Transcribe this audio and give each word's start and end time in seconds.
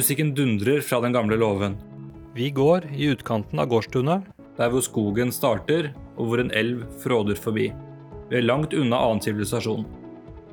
Musikken 0.00 0.34
dundrer 0.34 0.80
fra 0.80 1.00
den 1.00 1.12
gamle 1.12 1.36
låven. 1.36 1.76
Vi 2.34 2.50
går 2.50 2.86
i 2.96 3.04
utkanten 3.12 3.58
av 3.60 3.66
gårdstunet, 3.68 4.22
der 4.56 4.70
hvor 4.72 4.80
skogen 4.80 5.28
starter 5.28 5.90
og 6.14 6.30
hvor 6.30 6.40
en 6.40 6.52
elv 6.56 6.86
fråder 7.02 7.36
forbi. 7.36 7.66
Vi 8.30 8.38
er 8.38 8.46
langt 8.46 8.72
unna 8.72 8.96
annen 8.96 9.20
sivilisasjon. 9.20 9.84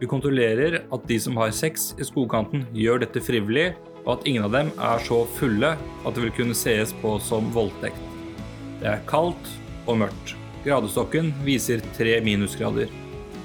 Vi 0.01 0.09
kontrollerer 0.11 0.81
at 0.81 1.05
de 1.07 1.19
som 1.23 1.39
har 1.39 1.53
sex 1.55 1.93
i 1.95 2.07
skogkanten, 2.09 2.65
gjør 2.75 3.05
dette 3.05 3.23
frivillig, 3.23 3.69
og 4.01 4.17
at 4.17 4.27
ingen 4.27 4.49
av 4.49 4.57
dem 4.57 4.73
er 4.89 5.05
så 5.07 5.21
fulle 5.37 5.71
at 5.77 6.11
det 6.11 6.25
vil 6.25 6.35
kunne 6.41 6.59
sees 6.65 6.91
på 6.99 7.15
som 7.23 7.47
voldtekt. 7.55 8.03
Det 8.81 8.91
er 8.97 9.07
kaldt 9.07 9.47
og 9.85 10.01
mørkt. 10.03 10.35
Gradestokken 10.67 11.31
viser 11.47 11.85
tre 11.95 12.19
minusgrader. 12.27 12.91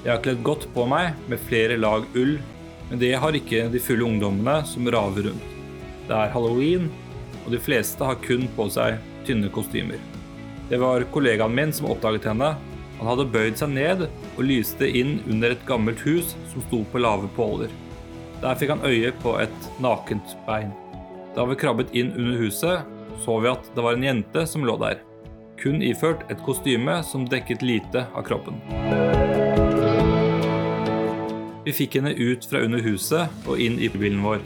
Jeg 0.03 0.11
har 0.11 0.19
kledd 0.27 0.43
godt 0.43 0.67
på 0.75 0.83
meg 0.83 1.15
med 1.31 1.47
flere 1.47 1.79
lag 1.79 2.03
ull, 2.11 2.35
men 2.91 2.99
det 2.99 3.15
har 3.15 3.39
ikke 3.39 3.69
de 3.71 3.85
fulle 3.87 4.11
ungdommene 4.11 4.59
som 4.67 4.91
raver 4.91 5.31
rundt. 5.31 5.49
Det 6.07 6.15
er 6.15 6.31
halloween, 6.33 6.89
og 7.45 7.51
de 7.53 7.59
fleste 7.63 8.03
har 8.03 8.19
kun 8.23 8.47
på 8.57 8.67
seg 8.71 8.99
tynne 9.27 9.51
kostymer. 9.53 10.01
Det 10.69 10.79
var 10.81 11.05
kollegaen 11.13 11.55
min 11.55 11.73
som 11.75 11.87
oppdaget 11.91 12.27
henne. 12.27 12.53
Han 12.99 13.09
hadde 13.09 13.29
bøyd 13.31 13.59
seg 13.59 13.71
ned 13.75 14.05
og 14.07 14.43
lyste 14.43 14.87
inn 14.87 15.17
under 15.31 15.55
et 15.55 15.65
gammelt 15.67 16.03
hus 16.07 16.35
som 16.51 16.63
sto 16.67 16.83
på 16.91 17.01
lave 17.03 17.29
påler. 17.37 17.71
Der 18.43 18.57
fikk 18.59 18.73
han 18.75 18.83
øye 18.83 19.13
på 19.23 19.37
et 19.39 19.69
nakent 19.83 20.35
bein. 20.47 20.73
Da 21.35 21.45
vi 21.47 21.57
krabbet 21.59 21.93
inn 21.95 22.11
under 22.17 22.39
huset, 22.41 22.83
så 23.23 23.39
vi 23.39 23.51
at 23.51 23.69
det 23.75 23.83
var 23.85 23.95
en 23.95 24.03
jente 24.03 24.45
som 24.49 24.65
lå 24.67 24.75
der. 24.81 24.99
Kun 25.59 25.81
iført 25.85 26.25
et 26.31 26.41
kostyme 26.43 26.99
som 27.07 27.27
dekket 27.29 27.63
lite 27.63 28.05
av 28.11 28.25
kroppen. 28.27 28.59
Vi 31.63 31.71
fikk 31.71 31.95
henne 31.95 32.11
ut 32.17 32.43
fra 32.49 32.59
under 32.65 32.83
huset 32.83 33.47
og 33.47 33.61
inn 33.63 33.79
i 33.79 33.87
bilen 33.93 34.19
vår. 34.25 34.43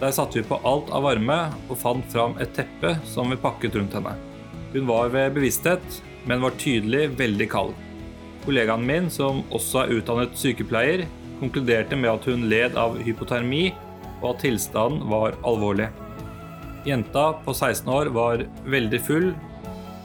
Der 0.00 0.12
satte 0.14 0.40
vi 0.40 0.46
på 0.48 0.58
alt 0.66 0.90
av 0.94 1.04
varme 1.06 1.36
og 1.68 1.78
fant 1.80 2.06
fram 2.12 2.34
et 2.42 2.52
teppe 2.56 2.96
som 3.08 3.30
vi 3.30 3.38
pakket 3.40 3.76
rundt 3.78 3.94
henne. 3.96 4.14
Hun 4.74 4.88
var 4.88 5.12
ved 5.14 5.36
bevissthet, 5.36 6.00
men 6.26 6.42
var 6.42 6.56
tydelig 6.60 7.08
veldig 7.18 7.48
kald. 7.52 7.74
Kollegaen 8.44 8.84
min, 8.86 9.10
som 9.10 9.42
også 9.54 9.84
er 9.84 9.94
utdannet 9.98 10.34
sykepleier, 10.38 11.04
konkluderte 11.40 11.96
med 11.96 12.10
at 12.10 12.26
hun 12.28 12.48
led 12.50 12.76
av 12.80 12.98
hypotermi, 13.06 13.68
og 14.20 14.34
at 14.34 14.42
tilstanden 14.44 15.06
var 15.10 15.38
alvorlig. 15.46 15.88
Jenta 16.84 17.30
på 17.46 17.54
16 17.54 17.88
år 17.92 18.10
var 18.16 18.44
veldig 18.68 19.00
full. 19.06 19.30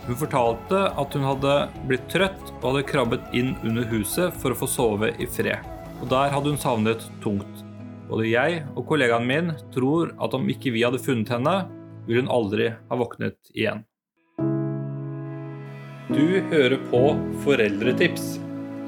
Hun 0.05 0.21
fortalte 0.21 0.85
at 1.01 1.17
hun 1.17 1.27
hadde 1.27 1.57
blitt 1.89 2.07
trøtt 2.11 2.53
og 2.59 2.71
hadde 2.71 2.87
krabbet 2.93 3.35
inn 3.35 3.55
under 3.67 3.87
huset 3.91 4.35
for 4.39 4.53
å 4.53 4.61
få 4.61 4.69
sove 4.69 5.13
i 5.19 5.27
fred 5.27 5.59
og 6.01 6.09
der 6.11 6.31
hadde 6.33 6.53
hun 6.53 6.61
savnet 6.61 7.03
tungt. 7.23 7.65
Både 8.09 8.25
jeg 8.25 8.63
og 8.73 8.87
kollegaen 8.89 9.27
min 9.29 9.51
tror 9.69 10.15
at 10.17 10.33
om 10.33 10.47
ikke 10.49 10.71
vi 10.73 10.81
hadde 10.81 11.01
funnet 11.01 11.29
henne, 11.29 11.53
ville 12.07 12.23
hun 12.23 12.31
aldri 12.33 12.71
ha 12.73 12.97
våknet 12.97 13.37
igjen. 13.53 13.83
Du 16.09 16.41
hører 16.49 16.79
på 16.89 17.03
Foreldretips, 17.43 18.39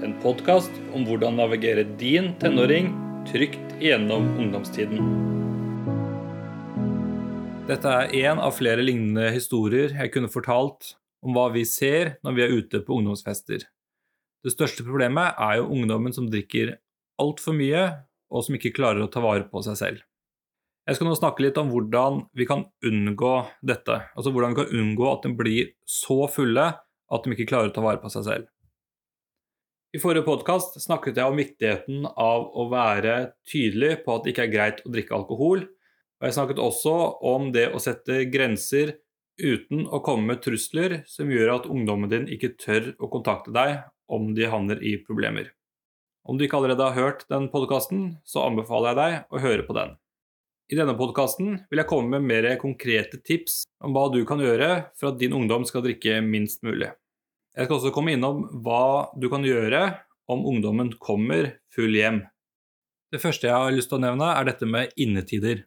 en 0.02 0.17
podkast 0.23 0.73
om 0.97 1.05
hvordan 1.05 1.38
navigere 1.38 1.86
din 2.02 2.31
tenåring 2.41 2.89
trygt 3.30 3.78
gjennom 3.78 4.25
ungdomstiden. 4.41 5.05
Dette 7.69 7.94
er 7.94 8.17
en 8.25 8.41
av 8.41 8.58
flere 8.58 8.81
lignende 8.81 9.30
historier 9.35 9.94
jeg 10.02 10.16
kunne 10.16 10.33
fortalt 10.33 10.95
om 11.22 11.38
hva 11.38 11.52
vi 11.53 11.61
ser 11.69 12.16
når 12.25 12.39
vi 12.39 12.47
er 12.47 12.56
ute 12.58 12.81
på 12.81 12.97
ungdomsfester. 12.97 13.69
Det 14.41 14.58
største 14.58 14.81
problemet 14.81 15.38
er 15.38 15.59
jo 15.61 15.69
ungdommen 15.78 16.17
som 16.17 16.25
drikker 16.25 16.79
altfor 17.22 17.53
mye, 17.53 17.91
og 18.31 18.46
som 18.46 18.56
ikke 18.58 18.74
klarer 18.75 19.03
å 19.03 19.12
ta 19.12 19.24
vare 19.24 19.46
på 19.52 19.62
seg 19.66 19.78
selv. 19.80 20.06
Jeg 20.88 20.97
skal 20.97 21.12
nå 21.12 21.18
snakke 21.19 21.44
litt 21.46 21.59
om 21.62 21.69
hvordan 21.69 22.24
vi 22.38 22.47
kan 22.50 22.64
unngå 22.88 23.36
dette. 23.68 24.00
Altså 24.18 24.31
hvordan 24.34 24.56
vi 24.56 24.64
kan 24.64 24.80
unngå 24.80 25.06
at 25.12 25.28
de 25.28 25.36
blir 25.38 25.69
så 25.86 26.24
fulle 26.31 26.72
at 27.12 27.28
de 27.28 27.36
ikke 27.36 27.52
klarer 27.52 27.70
å 27.70 27.75
ta 27.75 27.84
vare 27.86 28.02
på 28.02 28.09
seg 28.09 28.25
selv. 28.25 28.50
I 29.91 30.00
forrige 30.00 30.24
podkast 30.24 30.78
snakket 30.80 31.20
jeg 31.20 31.28
om 31.28 31.38
viktigheten 31.38 32.06
av 32.09 32.47
å 32.56 32.70
være 32.72 33.34
tydelig 33.52 33.97
på 34.06 34.16
at 34.16 34.24
det 34.24 34.34
ikke 34.34 34.46
er 34.47 34.53
greit 34.53 34.84
å 34.88 34.91
drikke 34.94 35.18
alkohol. 35.18 35.66
Og 35.68 36.28
jeg 36.28 36.38
snakket 36.38 36.62
også 36.64 36.96
om 37.28 37.50
det 37.52 37.68
å 37.75 37.81
sette 37.84 38.24
grenser 38.31 38.96
uten 39.41 39.84
å 39.91 40.00
komme 40.06 40.31
med 40.31 40.41
trusler 40.46 41.02
som 41.09 41.31
gjør 41.34 41.58
at 41.58 41.68
ungdommen 41.70 42.12
din 42.12 42.30
ikke 42.31 42.53
tør 42.62 42.94
å 43.02 43.09
kontakte 43.12 43.53
deg 43.53 43.81
om 44.12 44.31
de 44.38 44.47
havner 44.47 44.80
i 44.80 44.96
problemer. 45.03 45.52
Om 46.28 46.38
du 46.38 46.46
ikke 46.46 46.59
allerede 46.59 46.86
har 46.86 46.98
hørt 46.98 47.26
den 47.32 47.48
podkasten, 47.50 48.16
så 48.28 48.46
anbefaler 48.46 48.92
jeg 48.92 49.00
deg 49.00 49.34
å 49.34 49.42
høre 49.42 49.66
på 49.66 49.76
den. 49.78 49.96
I 50.72 50.78
denne 50.78 50.94
podkasten 50.96 51.56
vil 51.68 51.82
jeg 51.82 51.90
komme 51.90 52.14
med 52.14 52.28
mer 52.30 52.46
konkrete 52.62 53.18
tips 53.26 53.64
om 53.84 53.96
hva 53.96 54.06
du 54.14 54.22
kan 54.28 54.40
gjøre 54.40 54.70
for 54.96 55.12
at 55.12 55.18
din 55.20 55.34
ungdom 55.36 55.66
skal 55.68 55.84
drikke 55.84 56.22
minst 56.24 56.62
mulig. 56.64 56.92
Jeg 57.58 57.68
skal 57.68 57.80
også 57.80 57.92
komme 57.92 58.14
innom 58.16 58.46
hva 58.64 59.12
du 59.20 59.28
kan 59.34 59.44
gjøre 59.44 59.82
om 60.32 60.46
ungdommen 60.48 60.94
kommer 61.02 61.58
full 61.76 61.92
hjem. 61.98 62.22
Det 63.12 63.20
første 63.20 63.50
jeg 63.50 63.58
har 63.58 63.76
lyst 63.76 63.92
til 63.92 64.00
å 64.00 64.06
nevne, 64.06 64.30
er 64.32 64.48
dette 64.48 64.70
med 64.70 64.94
innetider. 64.96 65.66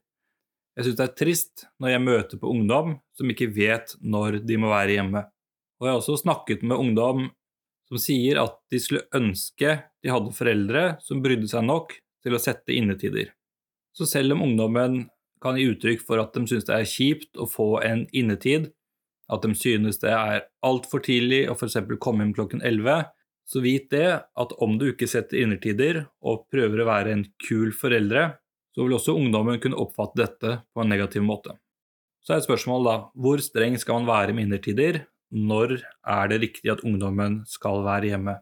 Jeg 0.75 0.87
syns 0.87 0.97
det 0.99 1.05
er 1.05 1.17
trist 1.19 1.67
når 1.83 1.93
jeg 1.93 2.05
møter 2.07 2.41
på 2.41 2.51
ungdom 2.51 2.97
som 3.15 3.31
ikke 3.31 3.51
vet 3.53 3.93
når 4.01 4.41
de 4.47 4.57
må 4.59 4.73
være 4.73 4.97
hjemme. 4.97 5.27
Og 5.79 5.87
jeg 5.87 5.93
har 5.93 6.01
også 6.01 6.23
snakket 6.23 6.65
med 6.65 6.81
ungdom 6.81 7.27
som 7.94 8.03
sier 8.03 8.41
at 8.43 8.56
de 8.75 8.81
skulle 8.82 9.06
ønske 9.15 9.77
de 10.03 10.10
hadde 10.10 10.34
foreldre 10.34 10.84
som 11.05 11.22
brydde 11.22 11.49
seg 11.53 11.66
nok 11.69 11.94
til 12.25 12.34
å 12.34 12.41
sette 12.43 12.75
innetider. 12.75 13.31
Så 13.94 14.09
selv 14.10 14.34
om 14.34 14.43
ungdommen 14.49 15.05
kan 15.44 15.59
gi 15.60 15.69
uttrykk 15.71 16.03
for 16.03 16.19
at 16.19 16.34
de 16.34 16.43
synes 16.50 16.66
det 16.66 16.75
er 16.75 16.88
kjipt 16.88 17.38
å 17.38 17.47
få 17.47 17.78
en 17.87 18.06
innetid, 18.16 18.72
at 19.31 19.44
de 19.44 19.55
synes 19.56 20.00
det 20.03 20.10
er 20.10 20.49
altfor 20.66 21.05
tidlig 21.05 21.44
å 21.49 21.55
f.eks. 21.55 21.78
komme 22.03 22.25
hjem 22.25 22.34
klokken 22.37 22.65
11, 22.65 23.06
så 23.44 23.60
vit 23.62 23.87
det 23.93 24.09
at 24.25 24.55
om 24.65 24.78
du 24.81 24.88
ikke 24.91 25.09
setter 25.09 25.44
innertider 25.44 26.03
og 26.25 26.49
prøver 26.53 26.81
å 26.81 26.88
være 26.88 27.12
en 27.15 27.26
kul 27.47 27.71
foreldre, 27.76 28.32
så 28.75 28.82
vil 28.82 28.97
også 28.97 29.15
ungdommen 29.15 29.61
kunne 29.62 29.78
oppfatte 29.78 30.19
dette 30.25 30.56
på 30.75 30.82
en 30.82 30.91
negativ 30.91 31.22
måte. 31.22 31.55
Så 32.25 32.34
er 32.34 32.44
spørsmålet 32.44 32.88
da, 32.88 32.97
hvor 33.21 33.43
streng 33.44 33.76
skal 33.78 34.00
man 34.00 34.09
være 34.09 34.34
med 34.34 34.49
innertider, 34.49 35.05
når 35.33 35.79
er 35.81 36.29
det 36.31 36.41
riktig 36.43 36.73
at 36.73 36.85
ungdommen 36.85 37.43
skal 37.49 37.85
være 37.87 38.12
hjemme? 38.12 38.37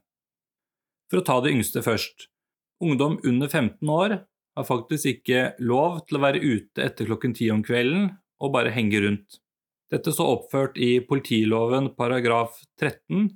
For 1.11 1.21
å 1.21 1.27
ta 1.27 1.39
det 1.45 1.53
yngste 1.55 1.85
først. 1.85 2.29
Ungdom 2.83 3.19
under 3.29 3.49
15 3.49 3.93
år 3.93 4.17
har 4.57 4.67
faktisk 4.69 5.09
ikke 5.13 5.53
lov 5.63 6.03
til 6.09 6.19
å 6.19 6.25
være 6.25 6.43
ute 6.43 6.85
etter 6.85 7.09
klokken 7.09 7.35
10 7.37 7.55
om 7.55 7.63
kvelden 7.65 8.11
og 8.43 8.55
bare 8.57 8.73
henge 8.75 9.01
rundt. 9.05 9.39
Dette 9.93 10.13
står 10.15 10.37
oppført 10.39 10.79
i 10.81 10.97
politiloven 11.05 11.91
paragraf 11.97 12.57
13, 12.81 13.29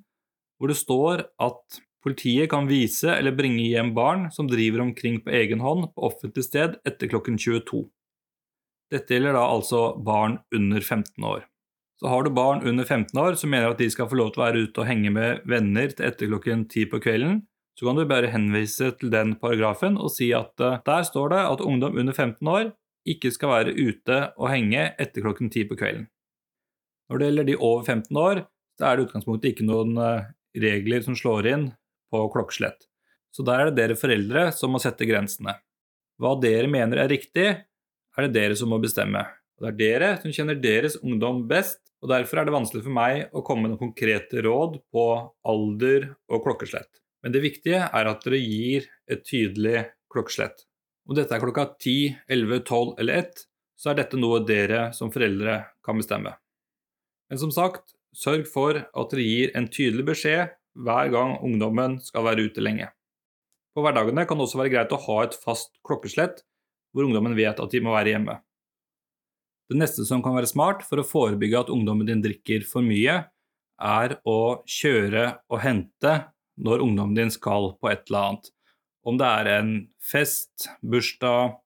hvor 0.56 0.72
det 0.72 0.78
står 0.80 1.26
at 1.42 1.80
politiet 2.06 2.48
kan 2.52 2.68
vise 2.70 3.10
eller 3.12 3.34
bringe 3.36 3.64
hjem 3.66 3.92
barn 3.96 4.28
som 4.32 4.48
driver 4.48 4.84
omkring 4.84 5.18
på 5.24 5.34
egen 5.36 5.60
hånd 5.64 5.90
på 5.92 6.06
offentlig 6.08 6.46
sted 6.46 6.78
etter 6.88 7.10
klokken 7.12 7.36
22. 7.36 7.82
Dette 8.94 9.16
gjelder 9.16 9.34
da 9.36 9.44
altså 9.50 9.90
barn 10.06 10.38
under 10.54 10.80
15 10.80 11.26
år. 11.26 11.44
Så 11.96 12.10
har 12.12 12.24
du 12.24 12.30
barn 12.36 12.64
under 12.68 12.84
15 12.84 13.16
år 13.20 13.36
som 13.40 13.52
mener 13.52 13.72
at 13.72 13.80
de 13.80 13.88
skal 13.92 14.08
få 14.10 14.18
lov 14.20 14.34
til 14.34 14.42
å 14.42 14.46
være 14.46 14.64
ute 14.66 14.82
og 14.82 14.88
henge 14.88 15.12
med 15.12 15.46
venner 15.48 15.92
til 15.92 16.08
etter 16.08 16.28
klokken 16.28 16.66
10 16.68 16.90
på 16.92 17.00
kvelden, 17.00 17.38
så 17.76 17.86
kan 17.86 17.98
du 17.98 18.06
bare 18.08 18.32
henvise 18.32 18.90
til 19.00 19.12
den 19.12 19.34
paragrafen 19.40 19.98
og 20.00 20.12
si 20.12 20.30
at 20.36 20.52
uh, 20.64 20.78
der 20.84 21.06
står 21.08 21.32
det 21.32 21.40
at 21.44 21.64
ungdom 21.64 21.96
under 22.00 22.12
15 22.16 22.48
år 22.48 22.70
ikke 23.08 23.30
skal 23.32 23.52
være 23.52 23.74
ute 23.76 24.20
og 24.36 24.50
henge 24.50 24.90
etter 25.00 25.24
klokken 25.24 25.52
10 25.52 25.68
på 25.70 25.78
kvelden. 25.78 26.06
Når 27.08 27.20
det 27.20 27.28
gjelder 27.28 27.48
de 27.48 27.56
over 27.56 27.84
15 27.84 28.20
år, 28.20 28.42
så 28.76 28.86
er 28.86 28.96
det 28.96 29.04
i 29.04 29.08
utgangspunktet 29.08 29.52
ikke 29.52 29.68
noen 29.68 29.96
uh, 30.00 30.26
regler 30.56 31.04
som 31.04 31.16
slår 31.16 31.48
inn 31.52 31.66
på 32.12 32.24
klokkeslett. 32.32 32.88
Så 33.32 33.44
der 33.44 33.60
er 33.60 33.70
det 33.70 33.76
dere 33.78 33.98
foreldre 34.00 34.48
som 34.56 34.72
må 34.72 34.80
sette 34.80 35.08
grensene. 35.08 35.58
Hva 36.20 36.32
dere 36.40 36.68
mener 36.72 37.02
er 37.02 37.12
riktig, 37.12 37.48
er 38.16 38.24
det 38.24 38.32
dere 38.32 38.56
som 38.56 38.72
må 38.72 38.80
bestemme. 38.80 39.20
Og 39.60 39.66
det 39.66 39.72
er 39.72 39.80
dere 39.80 40.10
som 40.22 40.32
kjenner 40.32 40.56
deres 40.60 40.96
ungdom 41.02 41.44
best, 41.48 41.85
og 42.04 42.10
Derfor 42.12 42.40
er 42.40 42.46
det 42.46 42.54
vanskelig 42.54 42.84
for 42.84 42.94
meg 42.94 43.34
å 43.34 43.42
komme 43.46 43.64
med 43.64 43.72
noen 43.74 43.88
konkrete 43.88 44.42
råd 44.44 44.78
på 44.92 45.04
alder 45.48 46.10
og 46.28 46.42
klokkeslett. 46.44 46.90
Men 47.24 47.34
det 47.34 47.42
viktige 47.42 47.86
er 47.88 48.10
at 48.10 48.24
dere 48.26 48.38
gir 48.38 48.88
et 49.10 49.24
tydelig 49.26 49.86
klokkeslett. 50.12 50.66
Om 51.08 51.16
dette 51.16 51.34
er 51.34 51.42
klokka 51.42 51.64
10, 51.78 52.16
11, 52.28 52.60
12 52.68 52.92
eller 53.02 53.22
1, 53.22 53.46
så 53.76 53.90
er 53.92 54.00
dette 54.00 54.20
noe 54.20 54.42
dere 54.46 54.90
som 54.96 55.12
foreldre 55.14 55.58
kan 55.84 55.98
bestemme. 56.00 56.34
Men 57.30 57.40
som 57.40 57.52
sagt, 57.54 57.96
sørg 58.16 58.46
for 58.50 58.78
at 58.84 59.12
dere 59.12 59.26
gir 59.26 59.56
en 59.58 59.68
tydelig 59.72 60.06
beskjed 60.12 60.54
hver 60.76 61.10
gang 61.12 61.36
ungdommen 61.44 61.98
skal 62.04 62.26
være 62.28 62.48
ute 62.48 62.64
lenge. 62.64 62.90
På 63.76 63.84
hverdagene 63.84 64.24
kan 64.28 64.38
det 64.38 64.46
også 64.46 64.60
være 64.60 64.72
greit 64.72 64.94
å 64.94 65.02
ha 65.08 65.22
et 65.24 65.36
fast 65.36 65.74
klokkeslett 65.84 66.44
hvor 66.94 67.04
ungdommen 67.04 67.36
vet 67.36 67.58
at 67.60 67.72
de 67.72 67.82
må 67.84 67.92
være 67.92 68.14
hjemme. 68.14 68.38
Det 69.66 69.78
neste 69.80 70.04
som 70.06 70.22
kan 70.22 70.36
være 70.36 70.50
smart 70.50 70.84
for 70.86 71.02
å 71.02 71.06
forebygge 71.06 71.64
at 71.64 71.72
ungdommen 71.74 72.06
din 72.06 72.22
drikker 72.22 72.66
for 72.68 72.86
mye, 72.86 73.24
er 73.76 74.14
å 74.24 74.62
kjøre 74.62 75.24
og 75.52 75.60
hente 75.60 76.12
når 76.56 76.84
ungdommen 76.84 77.16
din 77.18 77.32
skal 77.34 77.74
på 77.80 77.90
et 77.90 78.06
eller 78.06 78.22
annet. 78.22 78.52
Om 79.06 79.18
det 79.20 79.32
er 79.40 79.50
en 79.56 79.72
fest, 80.02 80.68
bursdag 80.82 81.58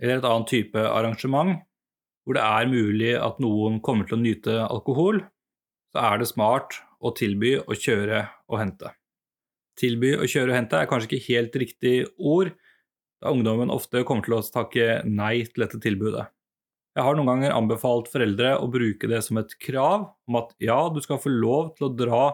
eller 0.00 0.18
et 0.18 0.26
annet 0.28 0.50
type 0.50 0.80
arrangement, 0.88 1.60
hvor 2.24 2.38
det 2.38 2.42
er 2.46 2.70
mulig 2.70 3.12
at 3.18 3.38
noen 3.42 3.78
kommer 3.84 4.08
til 4.08 4.18
å 4.18 4.22
nyte 4.22 4.56
alkohol, 4.64 5.22
så 5.92 6.08
er 6.08 6.20
det 6.20 6.32
smart 6.32 6.80
å 7.02 7.12
tilby 7.16 7.56
å 7.60 7.76
kjøre 7.76 8.24
og 8.48 8.60
hente. 8.60 8.92
Tilby 9.78 10.16
å 10.18 10.28
kjøre 10.28 10.52
og 10.52 10.58
hente 10.58 10.78
er 10.78 10.90
kanskje 10.90 11.10
ikke 11.10 11.28
helt 11.30 11.56
riktig 11.62 11.96
ord, 12.18 12.52
da 13.22 13.32
ungdommen 13.32 13.70
ofte 13.72 14.02
kommer 14.06 14.26
til 14.26 14.38
å 14.38 14.44
takke 14.44 15.02
nei 15.06 15.44
til 15.46 15.64
dette 15.64 15.80
tilbudet. 15.82 16.26
Jeg 16.92 17.06
har 17.06 17.16
noen 17.16 17.30
ganger 17.30 17.54
anbefalt 17.56 18.10
foreldre 18.12 18.56
å 18.60 18.68
bruke 18.68 19.08
det 19.08 19.22
som 19.24 19.38
et 19.40 19.54
krav 19.64 20.10
om 20.28 20.36
at 20.42 20.50
ja, 20.60 20.76
du 20.92 21.00
skal 21.00 21.20
få 21.22 21.32
lov 21.32 21.72
til 21.78 21.88
å 21.88 21.94
dra 21.96 22.24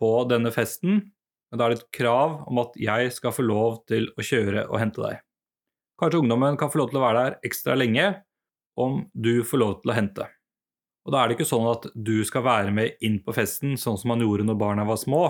på 0.00 0.12
denne 0.30 0.52
festen, 0.54 1.02
men 1.50 1.60
da 1.60 1.66
er 1.66 1.74
det 1.74 1.82
et 1.82 1.98
krav 1.98 2.38
om 2.48 2.62
at 2.62 2.78
jeg 2.80 3.12
skal 3.12 3.34
få 3.36 3.44
lov 3.44 3.82
til 3.90 4.08
å 4.16 4.24
kjøre 4.24 4.64
og 4.70 4.80
hente 4.80 5.04
deg. 5.04 5.20
Kanskje 6.00 6.22
ungdommen 6.22 6.56
kan 6.60 6.72
få 6.72 6.80
lov 6.80 6.90
til 6.90 7.00
å 7.00 7.04
være 7.04 7.26
der 7.26 7.36
ekstra 7.48 7.76
lenge 7.76 8.08
om 8.80 9.04
du 9.12 9.44
får 9.44 9.62
lov 9.62 9.76
til 9.82 9.92
å 9.92 9.96
hente. 9.96 10.26
Og 11.06 11.14
da 11.14 11.20
er 11.20 11.28
det 11.28 11.36
ikke 11.36 11.48
sånn 11.52 11.68
at 11.70 11.86
du 11.94 12.16
skal 12.26 12.44
være 12.44 12.72
med 12.74 13.04
inn 13.04 13.20
på 13.24 13.36
festen 13.36 13.76
sånn 13.80 14.00
som 14.00 14.10
man 14.12 14.24
gjorde 14.24 14.48
når 14.48 14.60
barna 14.60 14.88
var 14.88 14.98
små, 15.00 15.22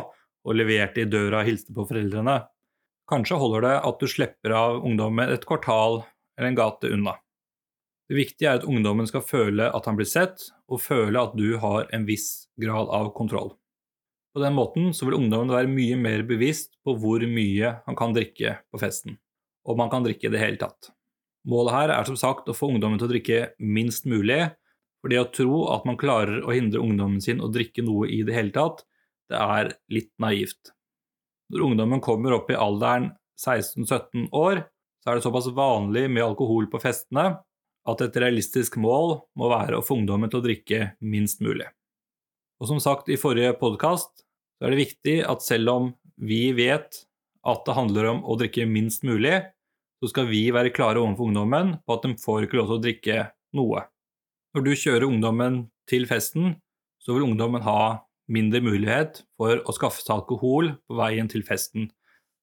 og 0.47 0.57
leverte 0.57 1.03
i 1.03 1.11
døra 1.11 1.43
og 1.43 1.51
hilste 1.51 1.75
på 1.75 1.85
foreldrene. 1.91 2.39
Kanskje 3.11 3.39
holder 3.39 3.67
det 3.67 3.77
at 3.91 4.03
du 4.03 4.11
slipper 4.11 4.55
av 4.55 4.79
ungdommen 4.87 5.31
et 5.35 5.47
kvartal 5.47 6.05
eller 6.39 6.53
en 6.53 6.59
gate 6.59 6.91
unna. 6.95 7.19
Det 8.07 8.15
viktige 8.15 8.51
er 8.51 8.61
at 8.61 8.67
ungdommen 8.69 9.09
skal 9.09 9.25
føle 9.27 9.67
at 9.75 9.87
han 9.89 9.97
blir 9.99 10.07
sett, 10.07 10.49
og 10.71 10.83
føle 10.83 11.19
at 11.19 11.35
du 11.39 11.57
har 11.63 11.89
en 11.95 12.05
viss 12.07 12.47
grad 12.61 12.91
av 12.95 13.11
kontroll. 13.17 13.53
På 14.37 14.43
den 14.43 14.55
måten 14.55 14.93
så 14.95 15.09
vil 15.09 15.17
ungdommen 15.17 15.51
være 15.51 15.71
mye 15.71 15.97
mer 15.99 16.23
bevisst 16.29 16.75
på 16.85 16.95
hvor 17.01 17.23
mye 17.27 17.73
han 17.87 17.99
kan 17.99 18.15
drikke 18.15 18.59
på 18.71 18.81
festen, 18.83 19.17
om 19.67 19.81
han 19.83 19.91
kan 19.91 20.07
drikke 20.07 20.29
i 20.29 20.33
det 20.35 20.43
hele 20.43 20.61
tatt. 20.61 20.93
Målet 21.47 21.75
her 21.75 21.95
er 21.95 22.07
som 22.07 22.19
sagt 22.19 22.51
å 22.51 22.55
få 22.55 22.69
ungdommen 22.75 23.01
til 23.01 23.09
å 23.09 23.13
drikke 23.15 23.41
minst 23.63 24.07
mulig, 24.07 24.43
for 25.01 25.11
det 25.11 25.23
å 25.23 25.31
tro 25.31 25.65
at 25.75 25.87
man 25.89 25.99
klarer 25.99 26.45
å 26.45 26.55
hindre 26.55 26.83
ungdommen 26.83 27.23
sin 27.23 27.43
å 27.43 27.51
drikke 27.55 27.85
noe 27.87 28.11
i 28.11 28.23
det 28.27 28.35
hele 28.37 28.55
tatt, 28.55 28.85
det 29.31 29.41
er 29.41 29.73
litt 29.91 30.13
naivt. 30.23 30.73
Når 31.51 31.67
ungdommen 31.71 32.03
kommer 32.03 32.35
opp 32.39 32.51
i 32.51 32.59
alderen 32.59 33.13
16-17 33.39 34.31
år, 34.35 34.63
så 35.03 35.11
er 35.11 35.19
det 35.19 35.27
såpass 35.27 35.51
vanlig 35.55 36.07
med 36.11 36.25
alkohol 36.25 36.67
på 36.71 36.81
festene 36.83 37.37
at 37.87 38.03
et 38.03 38.19
realistisk 38.19 38.79
mål 38.83 39.21
må 39.39 39.51
være 39.53 39.79
å 39.79 39.85
få 39.85 40.01
ungdommen 40.01 40.31
til 40.33 40.41
å 40.41 40.47
drikke 40.47 40.81
minst 41.05 41.43
mulig. 41.45 41.69
Og 42.61 42.71
som 42.71 42.81
sagt 42.83 43.11
i 43.13 43.19
forrige 43.21 43.55
podkast, 43.61 44.25
så 44.57 44.67
er 44.67 44.73
det 44.73 44.85
viktig 44.87 45.17
at 45.29 45.45
selv 45.45 45.73
om 45.73 45.91
vi 46.17 46.51
vet 46.57 47.03
at 47.47 47.67
det 47.67 47.77
handler 47.77 48.11
om 48.15 48.23
å 48.25 48.39
drikke 48.41 48.67
minst 48.69 49.05
mulig, 49.07 49.39
så 50.01 50.11
skal 50.11 50.29
vi 50.29 50.43
være 50.53 50.73
klare 50.75 51.01
overfor 51.01 51.31
ungdommen 51.31 51.77
på 51.85 51.97
at 51.97 52.05
de 52.05 52.17
får 52.21 52.47
ikke 52.47 52.59
lov 52.59 52.71
til 52.71 52.79
å 52.79 52.85
drikke 52.85 53.19
noe. 53.57 53.85
Når 54.57 54.65
du 54.65 54.73
kjører 54.73 55.07
ungdommen 55.09 55.61
til 55.89 56.09
festen, 56.09 56.57
så 57.01 57.15
vil 57.15 57.29
ungdommen 57.29 57.65
ha 57.65 58.03
mindre 58.33 58.63
mulighet 58.65 59.23
for 59.39 59.61
å 59.63 59.75
skaffe 59.77 60.03
seg 60.03 60.17
alkohol 60.17 60.73
på 60.89 60.99
veien 60.99 61.29
til 61.31 61.45
festen. 61.47 61.91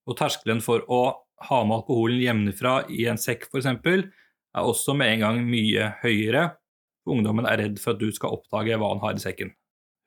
Og 0.08 0.18
terskelen 0.20 0.62
for 0.64 0.86
å 0.88 1.02
ha 1.50 1.60
med 1.68 1.82
alkoholen 1.82 2.22
hjemmefra 2.22 2.84
i 2.94 3.06
en 3.12 3.20
sekk 3.20 3.50
f.eks 3.50 3.68
er 4.54 4.70
også 4.70 4.96
med 4.98 5.16
en 5.16 5.26
gang 5.26 5.40
mye 5.48 5.92
høyere, 6.04 6.48
ungdommen 7.10 7.48
er 7.50 7.60
redd 7.60 7.80
for 7.82 7.96
at 7.96 8.02
du 8.02 8.12
skal 8.16 8.36
oppdage 8.38 8.78
hva 8.80 8.92
han 8.94 9.04
har 9.04 9.18
i 9.18 9.24
sekken. 9.24 9.54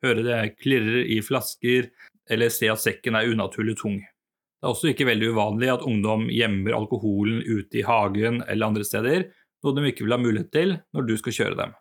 Høre 0.05 0.25
det 0.25 0.41
klirrer 0.61 1.09
i 1.13 1.21
flasker, 1.25 1.91
eller 2.31 2.53
se 2.53 2.69
at 2.71 2.83
sekken 2.83 3.17
er 3.19 3.31
unaturlig 3.33 3.77
tung. 3.81 3.99
Det 4.01 4.65
er 4.65 4.73
også 4.73 4.91
ikke 4.93 5.09
veldig 5.09 5.33
uvanlig 5.37 5.71
at 5.73 5.85
ungdom 5.87 6.29
gjemmer 6.33 6.77
alkoholen 6.77 7.43
ute 7.45 7.83
i 7.83 7.85
hagen 7.87 8.41
eller 8.47 8.71
andre 8.71 8.87
steder, 8.89 9.29
noe 9.65 9.77
de 9.77 9.91
ikke 9.91 10.07
vil 10.07 10.17
ha 10.17 10.21
mulighet 10.21 10.53
til 10.55 10.77
når 10.95 11.07
du 11.09 11.15
skal 11.21 11.37
kjøre 11.37 11.59
dem. 11.61 11.75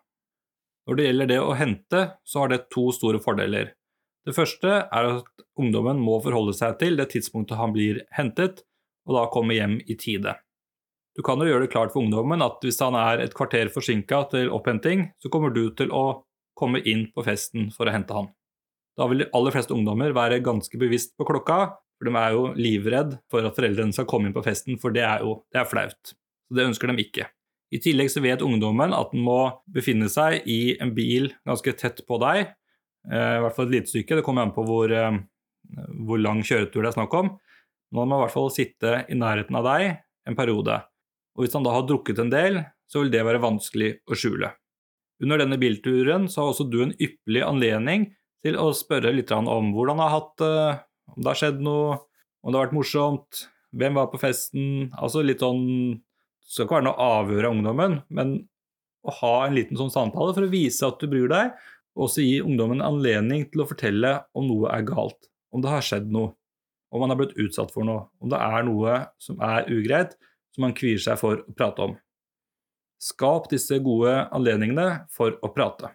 Når 0.86 0.98
det 0.98 1.06
gjelder 1.08 1.30
det 1.32 1.40
å 1.42 1.56
hente, 1.58 2.02
så 2.22 2.44
har 2.44 2.52
det 2.52 2.66
to 2.70 2.88
store 2.94 3.20
fordeler. 3.22 3.72
Det 4.26 4.34
første 4.34 4.70
er 4.84 5.08
at 5.16 5.46
ungdommen 5.58 5.98
må 6.02 6.18
forholde 6.22 6.54
seg 6.56 6.78
til 6.80 6.98
det 6.98 7.08
tidspunktet 7.14 7.58
han 7.58 7.74
blir 7.74 8.04
hentet, 8.14 8.62
og 9.06 9.18
da 9.18 9.24
komme 9.32 9.54
hjem 9.54 9.78
i 9.86 9.96
tide. 9.98 10.34
Du 11.16 11.22
kan 11.24 11.40
jo 11.40 11.48
gjøre 11.48 11.64
det 11.64 11.72
klart 11.72 11.94
for 11.94 12.04
ungdommen 12.04 12.44
at 12.44 12.60
hvis 12.64 12.78
han 12.84 12.96
er 12.98 13.22
et 13.24 13.34
kvarter 13.36 13.70
forsinka 13.72 14.20
til 14.34 14.50
opphenting, 14.52 15.08
så 15.16 15.30
kommer 15.32 15.54
du 15.54 15.70
til 15.76 15.88
å 15.94 16.22
komme 16.56 16.82
inn 16.84 17.06
på 17.14 17.24
festen 17.24 17.70
for 17.72 17.88
å 17.88 17.94
hente 17.94 18.12
han. 18.16 18.28
Da 18.96 19.08
vil 19.08 19.24
de 19.24 19.30
aller 19.36 19.52
fleste 19.52 19.72
ungdommer 19.76 20.12
være 20.16 20.42
ganske 20.44 20.80
bevisst 20.80 21.14
på 21.16 21.26
klokka, 21.28 21.76
for 21.96 22.08
de 22.08 22.20
er 22.20 22.36
jo 22.36 22.44
livredd 22.56 23.16
for 23.32 23.48
at 23.48 23.56
foreldrene 23.56 23.96
skal 23.96 24.08
komme 24.08 24.28
inn 24.28 24.36
på 24.36 24.44
festen, 24.44 24.76
for 24.80 24.92
det 24.92 25.04
er 25.08 25.24
jo 25.24 25.38
det 25.52 25.62
er 25.62 25.68
flaut. 25.68 26.12
Så 26.12 26.56
det 26.56 26.66
ønsker 26.68 26.92
de 26.92 27.04
ikke. 27.04 27.28
I 27.72 27.80
tillegg 27.82 28.12
så 28.12 28.22
vet 28.22 28.44
ungdommen 28.44 28.92
at 28.94 29.12
den 29.12 29.24
må 29.26 29.40
befinne 29.72 30.08
seg 30.12 30.44
i 30.48 30.76
en 30.80 30.92
bil 30.96 31.32
ganske 31.48 31.72
tett 31.80 32.04
på 32.06 32.20
deg, 32.22 32.52
eh, 33.10 33.32
i 33.38 33.40
hvert 33.42 33.56
fall 33.56 33.68
et 33.68 33.78
lite 33.78 33.92
stykke, 33.92 34.20
det 34.20 34.26
kommer 34.26 34.46
an 34.46 34.54
på 34.54 34.64
hvor, 34.68 34.92
eh, 34.92 35.16
hvor 36.06 36.20
lang 36.20 36.44
kjøretur 36.44 36.84
det 36.84 36.92
er 36.92 36.98
snakk 37.00 37.16
om. 37.16 37.32
Nå 37.92 38.04
må 38.04 38.06
man 38.12 38.20
i 38.20 38.26
hvert 38.26 38.36
fall 38.36 38.52
sitte 38.52 38.92
i 39.08 39.16
nærheten 39.16 39.56
av 39.56 39.66
deg 39.66 39.96
en 40.26 40.38
periode 40.38 40.78
og 41.36 41.44
hvis 41.44 41.56
han 41.56 41.66
da 41.66 41.74
har 41.76 41.84
drukket 41.86 42.20
en 42.22 42.32
del, 42.32 42.62
så 42.88 43.02
vil 43.02 43.12
det 43.12 43.24
være 43.26 43.42
vanskelig 43.42 43.90
å 44.08 44.16
skjule. 44.16 44.50
Under 45.22 45.40
denne 45.40 45.58
bilturen 45.60 46.26
så 46.32 46.42
har 46.42 46.52
også 46.52 46.66
du 46.68 46.80
en 46.84 46.96
ypperlig 46.96 47.42
anledning 47.44 48.08
til 48.44 48.58
å 48.60 48.70
spørre 48.76 49.14
litt 49.14 49.32
om 49.32 49.72
hvordan 49.74 50.00
han 50.00 50.04
har 50.04 50.14
hatt 50.16 50.32
det, 50.42 50.56
om 51.14 51.22
det 51.22 51.30
har 51.30 51.40
skjedd 51.40 51.62
noe, 51.64 52.00
om 52.42 52.52
det 52.52 52.58
har 52.58 52.66
vært 52.68 52.76
morsomt, 52.76 53.46
hvem 53.76 53.96
var 53.98 54.10
på 54.12 54.20
festen 54.22 54.92
Altså 54.94 55.20
litt 55.26 55.42
sånn 55.42 55.64
Det 55.98 56.52
skal 56.52 56.66
ikke 56.66 56.76
være 56.78 56.86
noe 56.86 57.06
avhør 57.18 57.48
av 57.48 57.56
ungdommen, 57.56 57.96
men 58.08 58.36
å 59.06 59.14
ha 59.20 59.32
en 59.46 59.56
liten 59.56 59.78
sånn 59.78 59.92
samtale 59.92 60.34
for 60.34 60.46
å 60.46 60.50
vise 60.50 60.86
at 60.86 61.00
du 61.02 61.10
bryr 61.10 61.26
deg, 61.30 61.56
og 61.96 62.06
også 62.06 62.22
gi 62.22 62.36
ungdommen 62.42 62.84
anledning 62.84 63.46
til 63.50 63.64
å 63.64 63.68
fortelle 63.70 64.12
om 64.36 64.46
noe 64.46 64.70
er 64.74 64.86
galt, 64.86 65.28
om 65.54 65.64
det 65.64 65.72
har 65.72 65.84
skjedd 65.84 66.06
noe, 66.14 66.34
om 66.94 67.02
man 67.02 67.12
har 67.12 67.18
blitt 67.18 67.34
utsatt 67.42 67.74
for 67.74 67.86
noe, 67.88 68.06
om 68.22 68.30
det 68.30 68.38
er 68.38 68.66
noe 68.68 68.98
som 69.22 69.42
er 69.42 69.66
ugreit, 69.72 70.14
som 70.56 70.64
man 70.64 70.74
kvier 70.76 70.98
seg 71.02 71.20
for 71.20 71.44
å 71.44 71.54
prate 71.56 71.84
om. 71.84 71.94
Skap 72.96 73.50
disse 73.52 73.76
gode 73.84 74.14
anledningene 74.32 75.04
for 75.12 75.36
å 75.44 75.52
prate. 75.52 75.92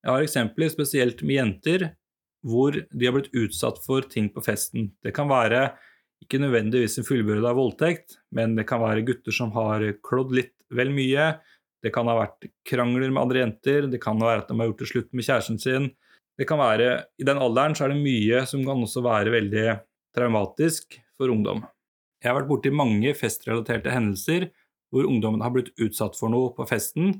Jeg 0.00 0.14
har 0.14 0.24
eksempler 0.24 0.72
spesielt 0.72 1.20
med 1.26 1.36
jenter 1.36 1.90
hvor 2.46 2.72
de 2.72 3.04
har 3.04 3.12
blitt 3.16 3.34
utsatt 3.36 3.80
for 3.84 4.06
ting 4.08 4.30
på 4.32 4.40
festen. 4.46 4.88
Det 5.04 5.12
kan 5.12 5.28
være 5.28 5.66
ikke 6.24 6.40
nødvendigvis 6.40 6.98
en 6.98 7.06
fullbyrda 7.06 7.52
voldtekt, 7.54 8.16
men 8.34 8.56
det 8.56 8.64
kan 8.70 8.80
være 8.82 9.04
gutter 9.06 9.34
som 9.34 9.52
har 9.54 9.84
klådd 10.06 10.34
litt 10.38 10.54
vel 10.74 10.90
mye. 10.94 11.34
Det 11.84 11.92
kan 11.94 12.08
ha 12.10 12.16
vært 12.18 12.48
krangler 12.66 13.12
med 13.12 13.22
andre 13.22 13.44
jenter, 13.44 13.86
det 13.90 14.00
kan 14.02 14.18
være 14.18 14.42
at 14.42 14.48
de 14.48 14.56
har 14.58 14.70
gjort 14.70 14.82
det 14.82 14.90
slutt 14.90 15.12
med 15.12 15.28
kjæresten 15.28 15.60
sin. 15.62 15.90
Det 16.38 16.46
kan 16.48 16.60
være, 16.62 16.88
I 17.18 17.26
den 17.26 17.42
alderen 17.42 17.76
så 17.76 17.86
er 17.86 17.92
det 17.92 18.00
mye 18.00 18.44
som 18.48 18.64
kan 18.66 18.82
også 18.86 19.02
være 19.04 19.34
veldig 19.34 19.66
traumatisk 20.16 20.98
for 21.18 21.34
ungdom. 21.34 21.64
Jeg 22.22 22.32
har 22.32 22.40
vært 22.40 22.50
borti 22.50 22.70
mange 22.74 23.12
festrelaterte 23.14 23.92
hendelser 23.94 24.48
hvor 24.92 25.06
ungdommen 25.06 25.42
har 25.44 25.52
blitt 25.54 25.70
utsatt 25.78 26.16
for 26.18 26.32
noe 26.32 26.50
på 26.56 26.66
festen, 26.66 27.12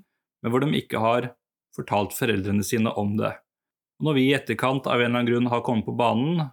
men 0.42 0.52
hvor 0.52 0.64
de 0.64 0.72
ikke 0.78 1.02
har 1.02 1.32
fortalt 1.76 2.16
foreldrene 2.16 2.64
sine 2.66 2.90
om 2.98 3.14
det. 3.18 3.34
Og 3.98 4.08
når 4.08 4.16
vi 4.16 4.24
i 4.28 4.34
etterkant 4.36 4.88
av 4.88 4.98
en 4.98 5.10
eller 5.10 5.20
annen 5.20 5.30
grunn 5.30 5.50
har 5.52 5.64
kommet 5.66 5.86
på 5.86 5.96
banen 5.98 6.48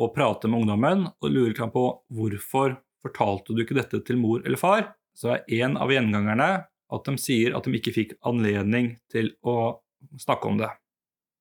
og 0.00 0.14
prater 0.16 0.50
med 0.50 0.62
ungdommen 0.62 1.06
og 1.12 1.32
lurer 1.32 1.72
på 1.72 1.84
hvorfor 2.16 2.76
fortalte 3.04 3.56
du 3.56 3.62
ikke 3.64 3.78
dette 3.78 4.02
til 4.04 4.20
mor 4.20 4.42
eller 4.44 4.60
far, 4.60 4.92
så 5.16 5.36
er 5.36 5.64
en 5.64 5.78
av 5.80 5.92
gjengangerne 5.92 6.50
at 6.90 7.06
de 7.06 7.22
sier 7.22 7.56
at 7.56 7.66
de 7.66 7.78
ikke 7.78 7.94
fikk 7.94 8.14
anledning 8.26 8.94
til 9.12 9.32
å 9.46 9.80
snakke 10.20 10.48
om 10.48 10.60
det. 10.60 10.70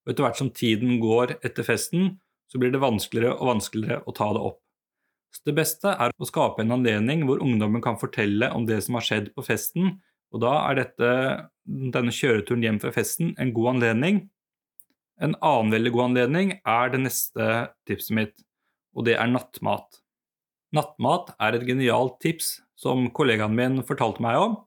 Og 0.05 0.13
etter 0.13 0.25
hvert 0.25 0.39
som 0.39 0.51
tiden 0.55 1.00
går 1.01 1.38
etter 1.39 1.65
festen, 1.67 2.17
så 2.50 2.62
blir 2.62 2.74
det 2.74 2.81
vanskeligere 2.84 3.38
og 3.38 3.53
vanskeligere 3.53 4.03
å 4.05 4.15
ta 4.15 4.31
det 4.36 4.43
opp. 4.51 4.60
Så 5.33 5.45
det 5.45 5.55
beste 5.59 5.91
er 5.93 6.13
å 6.13 6.27
skape 6.27 6.63
en 6.63 6.74
anledning 6.74 7.25
hvor 7.27 7.41
ungdommen 7.43 7.83
kan 7.86 8.00
fortelle 8.01 8.50
om 8.55 8.65
det 8.69 8.81
som 8.86 8.98
har 8.98 9.05
skjedd 9.05 9.31
på 9.36 9.45
festen, 9.45 10.00
og 10.33 10.43
da 10.43 10.55
er 10.67 10.77
dette, 10.81 11.12
denne 11.65 12.13
kjøreturen 12.13 12.65
hjem 12.65 12.81
fra 12.81 12.91
festen 12.93 13.33
en 13.41 13.53
god 13.55 13.75
anledning. 13.75 14.24
En 15.21 15.36
annen 15.45 15.74
veldig 15.74 15.93
god 15.95 16.05
anledning 16.12 16.53
er 16.59 16.93
det 16.93 17.01
neste 17.03 17.48
tipset 17.89 18.15
mitt, 18.15 18.36
og 18.95 19.07
det 19.09 19.17
er 19.19 19.31
nattmat. 19.31 20.01
Nattmat 20.75 21.33
er 21.41 21.57
et 21.57 21.65
genialt 21.65 22.19
tips 22.24 22.59
som 22.79 23.07
kollegaen 23.15 23.55
min 23.57 23.81
fortalte 23.86 24.21
meg 24.24 24.38
om, 24.39 24.59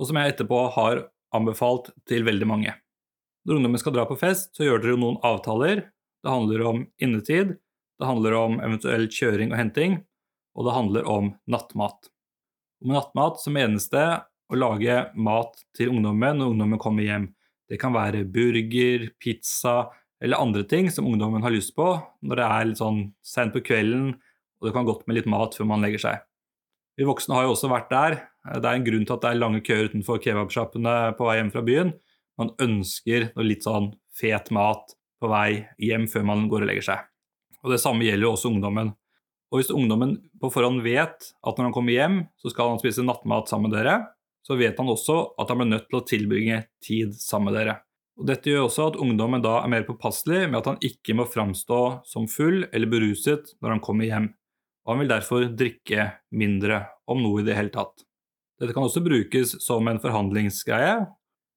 og 0.00 0.08
som 0.08 0.18
jeg 0.18 0.34
etterpå 0.34 0.62
har 0.74 1.04
anbefalt 1.36 1.92
til 2.08 2.24
veldig 2.26 2.48
mange. 2.48 2.72
Når 3.44 3.58
ungdommen 3.58 3.80
skal 3.82 3.94
dra 3.96 4.06
på 4.08 4.16
fest, 4.18 4.54
så 4.56 4.64
gjør 4.64 4.80
dere 4.82 5.00
noen 5.00 5.20
avtaler. 5.26 5.84
Det 6.24 6.32
handler 6.32 6.64
om 6.64 6.84
innetid, 7.02 7.58
det 8.04 8.10
handler 8.10 8.36
om 8.36 8.58
eventuell 8.60 9.06
kjøring 9.08 9.54
og 9.54 9.56
henting, 9.56 9.96
og 10.54 10.66
det 10.66 10.76
handler 10.76 11.06
om 11.08 11.30
nattmat. 11.48 12.10
Og 12.82 12.90
med 12.90 12.98
nattmat 12.98 13.40
så 13.40 13.52
menes 13.54 13.88
det 13.88 14.08
å 14.52 14.58
lage 14.58 14.98
mat 15.16 15.56
til 15.76 15.94
ungdommen 15.94 16.36
når 16.36 16.52
ungdommen 16.52 16.82
kommer 16.82 17.06
hjem. 17.06 17.30
Det 17.64 17.78
kan 17.80 17.94
være 17.96 18.26
burger, 18.28 19.08
pizza 19.16 19.86
eller 20.20 20.40
andre 20.40 20.66
ting 20.68 20.90
som 20.92 21.08
ungdommen 21.08 21.42
har 21.44 21.54
lyst 21.54 21.72
på 21.76 21.86
når 22.20 22.40
det 22.40 22.50
er 22.50 22.68
litt 22.68 22.82
sånn 22.82 23.00
sent 23.24 23.56
på 23.56 23.64
kvelden, 23.64 24.12
og 24.60 24.68
det 24.68 24.74
kan 24.76 24.86
godt 24.88 25.08
med 25.08 25.18
litt 25.18 25.30
mat 25.32 25.56
før 25.56 25.70
man 25.72 25.84
legger 25.84 26.04
seg. 26.04 26.20
Vi 27.00 27.08
voksne 27.08 27.38
har 27.38 27.48
jo 27.48 27.54
også 27.56 27.72
vært 27.72 27.88
der. 27.90 28.18
Det 28.52 28.68
er 28.68 28.76
en 28.76 28.86
grunn 28.86 29.08
til 29.08 29.16
at 29.16 29.24
det 29.24 29.32
er 29.32 29.40
lange 29.40 29.64
køer 29.64 29.88
utenfor 29.88 30.20
kebabsjappene 30.22 30.98
på 31.16 31.30
vei 31.30 31.38
hjem 31.40 31.54
fra 31.56 31.64
byen, 31.64 31.96
Man 32.36 32.50
ønsker 32.58 33.28
noe 33.32 33.46
litt 33.46 33.62
sånn 33.62 33.92
fet 34.10 34.48
mat 34.50 34.96
på 35.22 35.28
vei 35.30 35.68
hjem 35.78 36.08
før 36.10 36.24
man 36.26 36.48
går 36.50 36.64
og 36.64 36.72
legger 36.72 36.86
seg. 36.90 37.13
Og 37.64 37.72
Det 37.72 37.80
samme 37.80 38.04
gjelder 38.04 38.28
jo 38.28 38.34
også 38.36 38.52
ungdommen. 38.52 38.92
Og 39.52 39.60
Hvis 39.60 39.72
ungdommen 39.72 40.18
på 40.40 40.50
forhånd 40.52 40.82
vet 40.84 41.30
at 41.32 41.56
når 41.56 41.68
han 41.68 41.74
kommer 41.74 41.94
hjem, 41.94 42.20
så 42.36 42.52
skal 42.52 42.74
han 42.74 42.82
spise 42.82 43.04
nattmat 43.06 43.48
sammen 43.48 43.70
med 43.70 43.78
dere, 43.78 43.96
så 44.44 44.58
vet 44.60 44.78
han 44.78 44.90
også 44.92 45.16
at 45.40 45.48
han 45.48 45.60
blir 45.60 45.70
nødt 45.72 45.88
til 45.88 46.00
å 46.00 46.06
tilbringe 46.08 46.62
tid 46.84 47.14
sammen 47.16 47.52
med 47.52 47.60
dere. 47.60 47.76
Og 48.20 48.28
Dette 48.28 48.50
gjør 48.50 48.68
også 48.68 48.88
at 48.90 48.98
ungdommen 49.00 49.42
da 49.42 49.56
er 49.60 49.70
mer 49.72 49.86
påpasselig 49.88 50.44
med 50.46 50.60
at 50.60 50.68
han 50.70 50.82
ikke 50.84 51.16
må 51.18 51.26
framstå 51.26 51.80
som 52.06 52.28
full 52.30 52.66
eller 52.70 52.90
beruset 52.90 53.54
når 53.64 53.76
han 53.76 53.82
kommer 53.84 54.06
hjem, 54.06 54.28
og 54.84 54.92
han 54.92 55.00
vil 55.02 55.14
derfor 55.14 55.46
drikke 55.50 56.10
mindre, 56.36 56.84
om 57.08 57.22
noe 57.24 57.42
i 57.42 57.46
det 57.46 57.56
hele 57.56 57.72
tatt. 57.74 58.04
Dette 58.60 58.74
kan 58.76 58.86
også 58.86 59.02
brukes 59.04 59.56
som 59.64 59.88
en 59.90 60.00
forhandlingsgreie. 60.00 61.06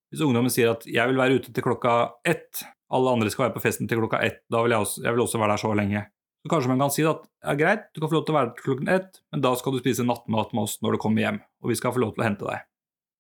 Hvis 0.10 0.24
ungdommen 0.24 0.52
sier 0.52 0.72
at 0.72 0.88
'jeg 0.88 1.08
vil 1.08 1.20
være 1.20 1.36
ute 1.40 1.54
til 1.54 1.64
klokka 1.64 2.14
ett', 2.26 2.64
alle 2.94 3.14
andre 3.18 3.32
skal 3.32 3.48
være 3.48 3.58
på 3.58 3.64
festen 3.66 3.90
til 3.90 4.00
klokka 4.02 4.22
ett, 4.24 4.40
da 4.52 4.62
vil 4.64 4.76
jeg 4.76 4.86
også, 4.86 5.04
jeg 5.04 5.16
vil 5.16 5.24
også 5.26 5.42
være 5.42 5.54
der 5.54 5.64
så 5.64 5.74
lenge. 5.76 6.06
Så 6.44 6.52
kanskje 6.54 6.72
man 6.72 6.82
kan 6.84 6.94
si 6.94 7.04
at 7.10 7.24
ja, 7.44 7.54
greit, 7.60 7.86
du 7.92 8.00
kan 8.00 8.12
få 8.12 8.20
lov 8.20 8.26
til 8.28 8.36
å 8.36 8.38
være 8.38 8.50
der 8.50 8.58
til 8.58 8.68
klokken 8.70 8.92
ett, 8.94 9.22
men 9.34 9.44
da 9.44 9.54
skal 9.60 9.74
du 9.76 9.82
spise 9.82 10.06
nattmat 10.08 10.54
med 10.56 10.64
oss 10.64 10.78
når 10.86 10.96
du 10.96 11.02
kommer 11.04 11.26
hjem, 11.26 11.40
og 11.64 11.72
vi 11.74 11.78
skal 11.80 11.96
få 11.96 12.04
lov 12.04 12.14
til 12.16 12.24
å 12.24 12.28
hente 12.28 12.48
deg. 12.48 12.68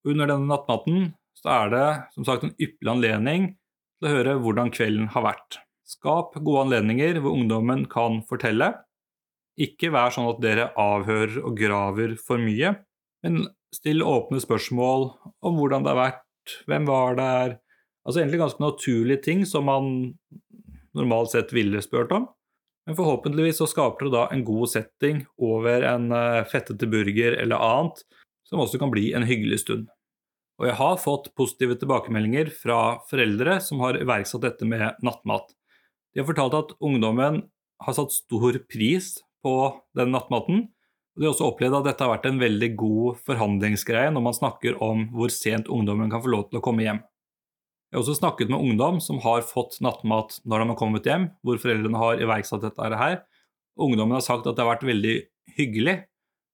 Under 0.07 0.31
denne 0.31 0.47
nattmaten 0.47 1.09
så 1.37 1.53
er 1.53 1.73
det 1.73 1.87
som 2.15 2.27
sagt 2.27 2.45
en 2.47 2.55
ypperlig 2.55 2.93
anledning 2.93 3.47
til 3.97 4.07
å 4.07 4.13
høre 4.13 4.37
hvordan 4.43 4.71
kvelden 4.73 5.11
har 5.13 5.25
vært. 5.25 5.59
Skap 5.87 6.35
gode 6.39 6.67
anledninger 6.67 7.19
hvor 7.23 7.35
ungdommen 7.35 7.85
kan 7.91 8.21
fortelle. 8.27 8.73
Ikke 9.59 9.89
vær 9.93 10.13
sånn 10.13 10.29
at 10.29 10.41
dere 10.43 10.71
avhører 10.77 11.39
og 11.41 11.55
graver 11.57 12.15
for 12.21 12.39
mye, 12.41 12.75
men 13.25 13.47
still 13.73 14.05
åpne 14.05 14.39
spørsmål 14.43 15.07
om 15.43 15.57
hvordan 15.57 15.85
det 15.85 15.93
har 15.93 15.99
vært, 15.99 16.57
hvem 16.69 16.85
var 16.87 17.17
der 17.17 17.57
Altså 18.07 18.21
egentlig 18.21 18.39
ganske 18.39 18.63
naturlige 18.63 19.23
ting 19.25 19.43
som 19.45 19.67
man 19.67 19.91
normalt 20.95 21.33
sett 21.33 21.51
ville 21.53 21.81
spurt 21.83 22.13
om. 22.15 22.29
Men 22.87 22.95
forhåpentligvis 22.95 23.59
så 23.59 23.67
skaper 23.67 24.07
det 24.07 24.13
da 24.15 24.23
en 24.31 24.45
god 24.47 24.71
setting 24.71 25.25
over 25.43 25.83
en 25.83 26.07
eh, 26.15 26.45
fettete 26.47 26.87
burger 26.87 27.35
eller 27.35 27.59
annet, 27.59 27.99
som 28.47 28.63
også 28.63 28.79
kan 28.79 28.93
bli 28.93 29.09
en 29.17 29.27
hyggelig 29.27 29.59
stund. 29.65 29.89
Og 30.57 30.69
jeg 30.69 30.77
har 30.79 31.01
fått 31.01 31.33
positive 31.37 31.75
tilbakemeldinger 31.77 32.49
fra 32.55 33.01
foreldre 33.09 33.59
som 33.61 33.83
har 33.83 33.99
iverksatt 33.99 34.45
dette 34.47 34.65
med 34.65 35.03
nattmat. 35.05 35.51
De 36.15 36.23
har 36.23 36.29
fortalt 36.29 36.55
at 36.57 36.73
ungdommen 36.79 37.43
har 37.83 37.93
satt 37.93 38.15
stor 38.15 38.55
pris 38.71 39.17
på 39.45 39.53
den 39.99 40.15
nattmaten. 40.15 40.63
Og 41.13 41.21
de 41.21 41.27
har 41.27 41.35
også 41.35 41.51
opplevd 41.51 41.81
at 41.81 41.91
dette 41.91 42.05
har 42.05 42.15
vært 42.15 42.31
en 42.31 42.41
veldig 42.41 42.71
god 42.79 43.19
forhandlingsgreie 43.27 44.15
når 44.15 44.25
man 44.29 44.37
snakker 44.37 44.79
om 44.81 45.09
hvor 45.13 45.33
sent 45.33 45.69
ungdommen 45.69 46.09
kan 46.13 46.23
få 46.23 46.31
lov 46.33 46.47
til 46.47 46.61
å 46.61 46.65
komme 46.65 46.87
hjem. 46.87 47.03
Jeg 47.87 47.97
har 47.97 48.03
også 48.03 48.17
snakket 48.19 48.51
med 48.51 48.59
ungdom 48.59 48.99
som 49.03 49.21
har 49.23 49.45
fått 49.47 49.79
nattmat 49.83 50.41
når 50.43 50.63
de 50.63 50.69
har 50.73 50.79
kommet 50.79 51.07
hjem, 51.07 51.29
hvor 51.45 51.61
foreldrene 51.61 52.01
har 52.01 52.19
iverksatt 52.23 52.65
dette 52.65 52.99
her. 52.99 53.21
Ungdommen 53.79 54.17
har 54.17 54.25
sagt 54.25 54.47
at 54.47 54.57
det 54.57 54.65
har 54.65 54.73
vært 54.73 54.89
veldig 54.89 55.15
hyggelig, 55.57 55.97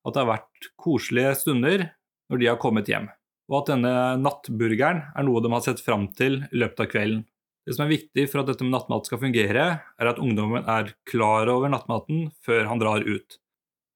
at 0.04 0.14
det 0.14 0.22
har 0.22 0.32
vært 0.36 0.72
koselige 0.80 1.34
stunder 1.42 1.90
når 2.30 2.42
de 2.42 2.50
har 2.52 2.62
kommet 2.62 2.92
hjem 2.92 3.10
og 3.52 3.60
at 3.60 3.70
denne 3.74 3.94
nattburgeren 4.24 5.04
er 5.14 5.28
noe 5.28 5.42
de 5.44 5.52
har 5.54 5.64
sett 5.66 5.84
fram 5.84 6.08
til 6.18 6.42
i 6.48 6.62
løpet 6.64 6.86
av 6.86 6.90
kvelden. 6.94 7.24
Det 7.64 7.76
som 7.76 7.86
er 7.86 7.94
viktig 7.94 8.26
for 8.28 8.42
at 8.42 8.50
dette 8.50 8.66
med 8.66 8.74
nattmat 8.76 9.08
skal 9.08 9.22
fungere, 9.22 9.66
er 9.80 10.10
at 10.10 10.20
ungdommen 10.20 10.66
er 10.68 10.92
klar 11.08 11.48
over 11.52 11.72
nattmaten 11.72 12.28
før 12.44 12.68
han 12.68 12.82
drar 12.82 13.06
ut. 13.08 13.38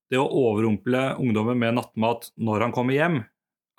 Det 0.07 0.19
å 0.21 0.27
overrumple 0.27 1.17
ungdommen 1.19 1.59
med 1.59 1.75
nattmat 1.75 2.29
når 2.39 2.67
han 2.67 2.75
kommer 2.75 2.95
hjem, 2.95 3.17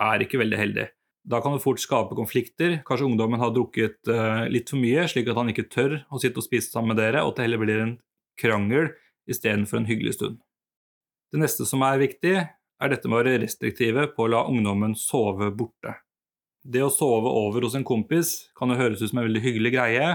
er 0.02 0.24
ikke 0.24 0.42
veldig 0.42 0.58
heldig. 0.60 0.86
Da 1.28 1.42
kan 1.44 1.52
det 1.52 1.60
fort 1.60 1.80
skape 1.82 2.16
konflikter. 2.16 2.78
Kanskje 2.88 3.04
ungdommen 3.10 3.40
har 3.42 3.52
drukket 3.52 4.08
uh, 4.08 4.46
litt 4.48 4.70
for 4.72 4.80
mye, 4.80 5.04
slik 5.10 5.28
at 5.28 5.36
han 5.36 5.52
ikke 5.52 5.68
tør 5.68 5.98
å 6.08 6.20
sitte 6.22 6.40
og 6.40 6.46
spise 6.46 6.72
sammen 6.72 6.94
med 6.94 7.02
dere, 7.02 7.24
og 7.24 7.34
at 7.34 7.40
det 7.40 7.48
heller 7.48 7.60
blir 7.60 7.82
en 7.84 7.96
krangel 8.40 8.92
istedenfor 9.28 9.82
en 9.82 9.88
hyggelig 9.90 10.16
stund. 10.16 10.38
Det 11.28 11.42
neste 11.42 11.66
som 11.68 11.84
er 11.84 12.00
viktig, 12.00 12.34
er 12.78 12.92
dette 12.92 13.10
med 13.10 13.18
å 13.18 13.20
være 13.20 13.42
restriktive 13.42 14.06
på 14.14 14.24
å 14.24 14.30
la 14.32 14.44
ungdommen 14.48 14.94
sove 14.96 15.50
borte. 15.52 15.98
Det 16.64 16.80
å 16.84 16.92
sove 16.92 17.28
over 17.28 17.66
hos 17.66 17.76
en 17.76 17.86
kompis 17.86 18.50
kan 18.56 18.72
jo 18.72 18.78
høres 18.78 19.02
ut 19.02 19.10
som 19.10 19.20
en 19.20 19.28
veldig 19.28 19.44
hyggelig 19.44 19.74
greie, 19.74 20.10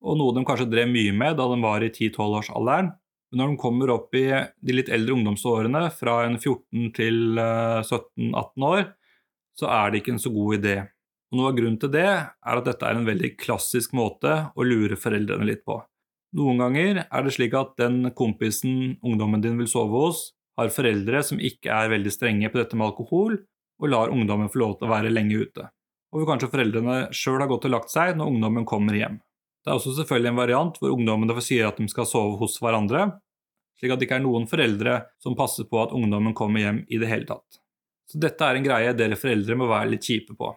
og 0.00 0.16
noe 0.16 0.34
de 0.36 0.44
kanskje 0.48 0.68
drev 0.68 0.90
mye 0.90 1.12
med 1.16 1.38
da 1.38 1.46
de 1.48 1.58
var 1.62 1.84
i 1.84 1.90
10-12-årsalderen. 1.92 2.92
Men 3.30 3.42
når 3.42 3.52
de 3.52 3.60
kommer 3.62 3.92
opp 3.94 4.16
i 4.18 4.26
de 4.28 4.74
litt 4.74 4.90
eldre 4.92 5.14
ungdomsårene, 5.16 5.84
fra 5.94 6.22
en 6.26 6.36
14 6.40 6.90
til 6.96 7.38
17-18 7.38 8.32
eh, 8.34 8.66
år, 8.70 8.88
så 9.60 9.68
er 9.70 9.92
det 9.92 10.00
ikke 10.00 10.16
en 10.16 10.22
så 10.22 10.32
god 10.32 10.56
idé. 10.58 10.76
Og 11.30 11.38
Noe 11.38 11.52
av 11.52 11.56
grunnen 11.58 11.78
til 11.78 11.92
det 11.94 12.08
er 12.08 12.58
at 12.58 12.66
dette 12.66 12.86
er 12.86 12.98
en 12.98 13.06
veldig 13.06 13.36
klassisk 13.38 13.92
måte 13.94 14.32
å 14.50 14.66
lure 14.66 14.98
foreldrene 14.98 15.46
litt 15.46 15.62
på. 15.68 15.78
Noen 16.38 16.62
ganger 16.62 17.04
er 17.04 17.26
det 17.26 17.34
slik 17.34 17.54
at 17.58 17.76
den 17.78 18.12
kompisen 18.18 18.96
ungdommen 19.02 19.42
din 19.42 19.58
vil 19.58 19.70
sove 19.70 20.02
hos, 20.06 20.30
har 20.58 20.72
foreldre 20.74 21.22
som 21.26 21.40
ikke 21.42 21.72
er 21.72 21.92
veldig 21.94 22.12
strenge 22.14 22.50
på 22.50 22.60
dette 22.60 22.78
med 22.78 22.90
alkohol, 22.90 23.38
og 23.80 23.88
lar 23.90 24.12
ungdommen 24.12 24.50
få 24.52 24.60
lov 24.62 24.76
til 24.78 24.88
å 24.88 24.92
være 24.92 25.12
lenge 25.12 25.38
ute. 25.40 25.70
Og 26.10 26.20
hvor 26.20 26.32
kanskje 26.32 26.50
foreldrene 26.52 26.98
sjøl 27.16 27.40
har 27.40 27.50
gått 27.50 27.66
og 27.68 27.74
lagt 27.76 27.92
seg 27.92 28.16
når 28.18 28.34
ungdommen 28.34 28.66
kommer 28.68 28.96
hjem. 28.98 29.20
Det 29.62 29.70
er 29.70 29.78
også 29.78 29.94
selvfølgelig 29.98 30.32
en 30.32 30.40
variant 30.40 30.78
hvor 30.80 30.94
ungdommene 30.94 31.44
sier 31.44 31.68
at 31.68 31.80
de 31.80 31.86
skal 31.90 32.08
sove 32.08 32.38
hos 32.40 32.58
hverandre, 32.62 33.06
slik 33.80 33.94
at 33.94 34.00
det 34.00 34.08
ikke 34.08 34.18
er 34.20 34.26
noen 34.26 34.46
foreldre 34.50 35.00
som 35.22 35.36
passer 35.38 35.68
på 35.70 35.80
at 35.82 35.94
ungdommen 35.96 36.36
kommer 36.36 36.64
hjem 36.64 36.84
i 36.88 37.00
det 37.00 37.08
hele 37.10 37.28
tatt. 37.28 37.59
Så 38.10 38.18
dette 38.18 38.42
er 38.42 38.58
en 38.58 38.66
greie 38.66 38.96
dere 38.98 39.18
foreldre 39.18 39.56
må 39.58 39.68
være 39.70 39.92
litt 39.92 40.06
kjipe 40.06 40.34
på. 40.38 40.50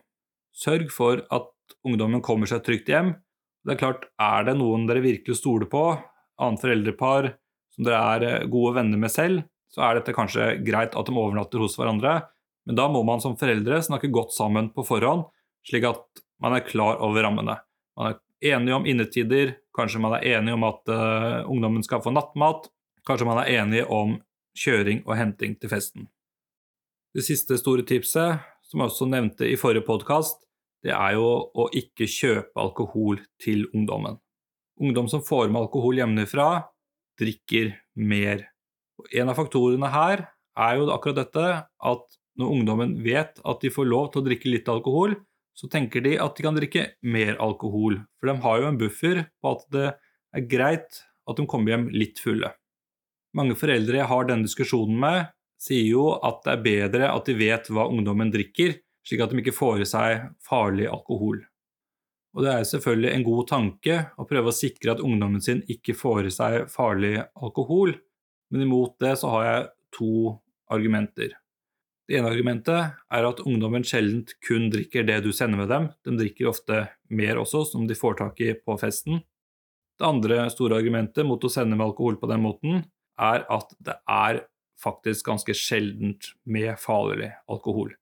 Sørg 0.54 0.90
for 0.94 1.22
at 1.34 1.52
ungdommen 1.86 2.24
kommer 2.26 2.50
seg 2.50 2.64
trygt 2.66 2.90
hjem. 2.90 3.14
Det 3.64 3.76
er 3.76 3.80
klart, 3.80 4.08
er 4.22 4.50
det 4.50 4.58
noen 4.58 4.88
dere 4.90 5.04
virkelig 5.04 5.38
stoler 5.40 5.70
på, 5.70 5.86
annet 6.42 6.64
foreldrepar 6.64 7.30
som 7.74 7.88
dere 7.88 8.02
er 8.18 8.50
gode 8.52 8.76
venner 8.78 9.00
med 9.02 9.12
selv, 9.12 9.46
så 9.74 9.88
er 9.88 9.98
dette 9.98 10.14
kanskje 10.14 10.52
greit 10.66 10.94
at 10.98 11.10
de 11.10 11.16
overnatter 11.18 11.62
hos 11.64 11.78
hverandre, 11.80 12.20
men 12.68 12.78
da 12.78 12.86
må 12.92 13.02
man 13.08 13.22
som 13.24 13.38
foreldre 13.40 13.82
snakke 13.84 14.12
godt 14.14 14.36
sammen 14.36 14.70
på 14.76 14.86
forhånd, 14.88 15.26
slik 15.68 15.88
at 15.90 16.24
man 16.44 16.56
er 16.58 16.66
klar 16.68 17.02
over 17.04 17.26
rammene. 17.26 17.58
Man 17.98 18.14
er 18.14 18.54
enig 18.54 18.76
om 18.76 18.86
innetider, 18.90 19.56
kanskje 19.76 20.02
man 20.04 20.18
er 20.20 20.28
enig 20.38 20.54
om 20.54 20.66
at 20.68 20.92
uh, 20.92 21.50
ungdommen 21.50 21.86
skal 21.86 22.04
få 22.04 22.14
nattmat, 22.14 22.70
kanskje 23.08 23.28
man 23.28 23.42
er 23.42 23.52
enig 23.58 23.84
om 23.90 24.20
kjøring 24.60 25.02
og 25.08 25.18
henting 25.18 25.58
til 25.60 25.72
festen. 25.72 26.08
Det 27.14 27.26
siste 27.26 27.58
store 27.62 27.86
tipset, 27.86 28.42
som 28.66 28.82
jeg 28.82 28.90
også 28.90 29.10
nevnte 29.10 29.48
i 29.50 29.58
forrige 29.60 29.86
podkast, 29.86 30.40
det 30.84 30.96
er 30.96 31.16
jo 31.16 31.28
å 31.54 31.68
ikke 31.78 32.10
kjøpe 32.10 32.60
alkohol 32.60 33.22
til 33.42 33.68
ungdommen. 33.72 34.18
Ungdom 34.82 35.08
som 35.12 35.22
får 35.24 35.52
med 35.52 35.62
alkohol 35.62 36.02
hjemmefra, 36.02 36.66
drikker 37.22 37.76
mer 38.02 38.48
en 39.12 39.32
av 39.32 39.38
faktorene 39.38 39.90
her 39.94 40.26
er 40.60 40.80
jo 40.80 40.90
akkurat 40.94 41.24
dette 41.24 41.46
at 41.66 42.18
når 42.40 42.56
ungdommen 42.56 42.96
vet 43.06 43.40
at 43.46 43.62
de 43.62 43.72
får 43.74 43.90
lov 43.90 44.10
til 44.12 44.22
å 44.22 44.28
drikke 44.28 44.50
litt 44.50 44.70
alkohol, 44.72 45.16
så 45.54 45.70
tenker 45.70 46.02
de 46.06 46.16
at 46.22 46.38
de 46.38 46.46
kan 46.46 46.58
drikke 46.58 46.86
mer 47.06 47.38
alkohol. 47.42 48.00
For 48.18 48.30
de 48.30 48.38
har 48.42 48.62
jo 48.62 48.70
en 48.70 48.80
buffer 48.80 49.22
på 49.42 49.54
at 49.54 49.66
det 49.74 49.88
er 50.34 50.48
greit 50.50 51.04
at 51.30 51.38
de 51.38 51.46
kommer 51.50 51.76
hjem 51.76 51.88
litt 51.94 52.22
fulle. 52.22 52.50
Mange 53.38 53.58
foreldre 53.58 54.02
jeg 54.02 54.10
har 54.10 54.30
denne 54.30 54.48
diskusjonen 54.48 54.98
med, 55.02 55.30
sier 55.64 55.88
jo 55.88 56.10
at 56.20 56.42
det 56.44 56.54
er 56.58 56.66
bedre 56.66 57.10
at 57.14 57.30
de 57.30 57.38
vet 57.40 57.70
hva 57.72 57.88
ungdommen 57.88 58.32
drikker, 58.34 58.78
slik 59.08 59.24
at 59.24 59.32
de 59.32 59.42
ikke 59.44 59.56
får 59.56 59.84
i 59.84 59.90
seg 59.90 60.30
farlig 60.44 60.90
alkohol. 60.92 61.42
Og 62.34 62.46
det 62.46 62.50
er 62.50 62.66
selvfølgelig 62.66 63.12
en 63.14 63.26
god 63.28 63.48
tanke 63.52 64.00
å 64.18 64.26
prøve 64.30 64.50
å 64.50 64.58
sikre 64.58 64.96
at 64.96 65.04
ungdommen 65.06 65.44
sin 65.44 65.62
ikke 65.70 65.96
får 65.98 66.30
i 66.30 66.34
seg 66.34 66.58
farlig 66.74 67.16
alkohol, 67.38 67.94
men 68.54 68.66
imot 68.66 68.98
det 69.04 69.16
så 69.22 69.30
har 69.36 69.48
jeg 69.48 69.68
to 69.94 70.14
argumenter. 70.74 71.36
Det 72.10 72.18
ene 72.18 72.32
argumentet 72.34 72.98
er 73.16 73.26
at 73.28 73.44
ungdommen 73.46 73.86
sjelden 73.88 74.26
kun 74.44 74.68
drikker 74.74 75.06
det 75.08 75.22
du 75.24 75.30
sender 75.32 75.62
med 75.62 75.70
dem, 75.72 75.86
de 76.04 76.18
drikker 76.20 76.50
ofte 76.50 76.82
mer 77.14 77.40
også, 77.40 77.64
som 77.70 77.86
de 77.88 77.96
får 77.96 78.18
tak 78.20 78.42
i 78.44 78.52
på 78.58 78.76
festen. 78.82 79.22
Det 80.00 80.10
andre 80.10 80.50
store 80.52 80.82
argumentet 80.82 81.24
mot 81.28 81.44
å 81.46 81.52
sende 81.54 81.78
med 81.78 81.86
alkohol 81.86 82.18
på 82.20 82.28
den 82.32 82.44
måten, 82.44 82.84
er 83.22 83.46
at 83.46 83.72
det 83.78 83.96
er 84.10 84.42
faktisk 84.84 85.32
ganske 85.32 85.56
sjeldent 85.58 86.34
med 86.46 86.76
farlig 86.82 87.32
alkohol. 87.52 87.94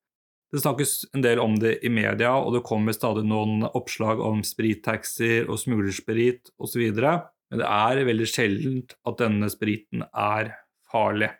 Det 0.51 0.59
snakkes 0.59 1.13
en 1.15 1.23
del 1.23 1.39
om 1.39 1.53
det 1.59 1.77
i 1.85 1.89
media, 1.89 2.33
og 2.35 2.57
det 2.57 2.65
kommer 2.67 2.95
stadig 2.95 3.23
noen 3.23 3.63
oppslag 3.71 4.19
om 4.19 4.41
sprittaxier 4.43 5.47
og 5.47 5.61
smuglersprit 5.61 6.51
osv. 6.59 6.89
Men 6.91 7.61
det 7.61 7.69
er 7.69 8.01
veldig 8.09 8.27
sjeldent 8.27 8.97
at 9.07 9.21
denne 9.21 9.47
spriten 9.53 10.03
er 10.11 10.51
farlig. 10.91 11.31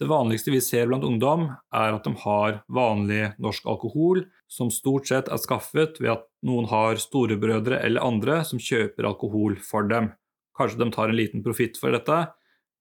Det 0.00 0.08
vanligste 0.08 0.54
vi 0.54 0.62
ser 0.64 0.86
blant 0.88 1.04
ungdom, 1.04 1.50
er 1.76 1.92
at 1.92 2.06
de 2.06 2.14
har 2.22 2.62
vanlig 2.72 3.34
norsk 3.42 3.66
alkohol, 3.68 4.22
som 4.48 4.70
stort 4.72 5.10
sett 5.10 5.28
er 5.28 5.42
skaffet 5.42 5.98
ved 6.00 6.14
at 6.14 6.24
noen 6.46 6.70
har 6.70 7.02
storebrødre 7.02 7.82
eller 7.84 8.06
andre 8.06 8.38
som 8.48 8.62
kjøper 8.62 9.10
alkohol 9.10 9.58
for 9.60 9.90
dem. 9.90 10.08
Kanskje 10.56 10.80
de 10.80 10.88
tar 10.94 11.12
en 11.12 11.18
liten 11.18 11.44
profitt 11.44 11.76
for 11.82 11.92
dette, 11.92 12.30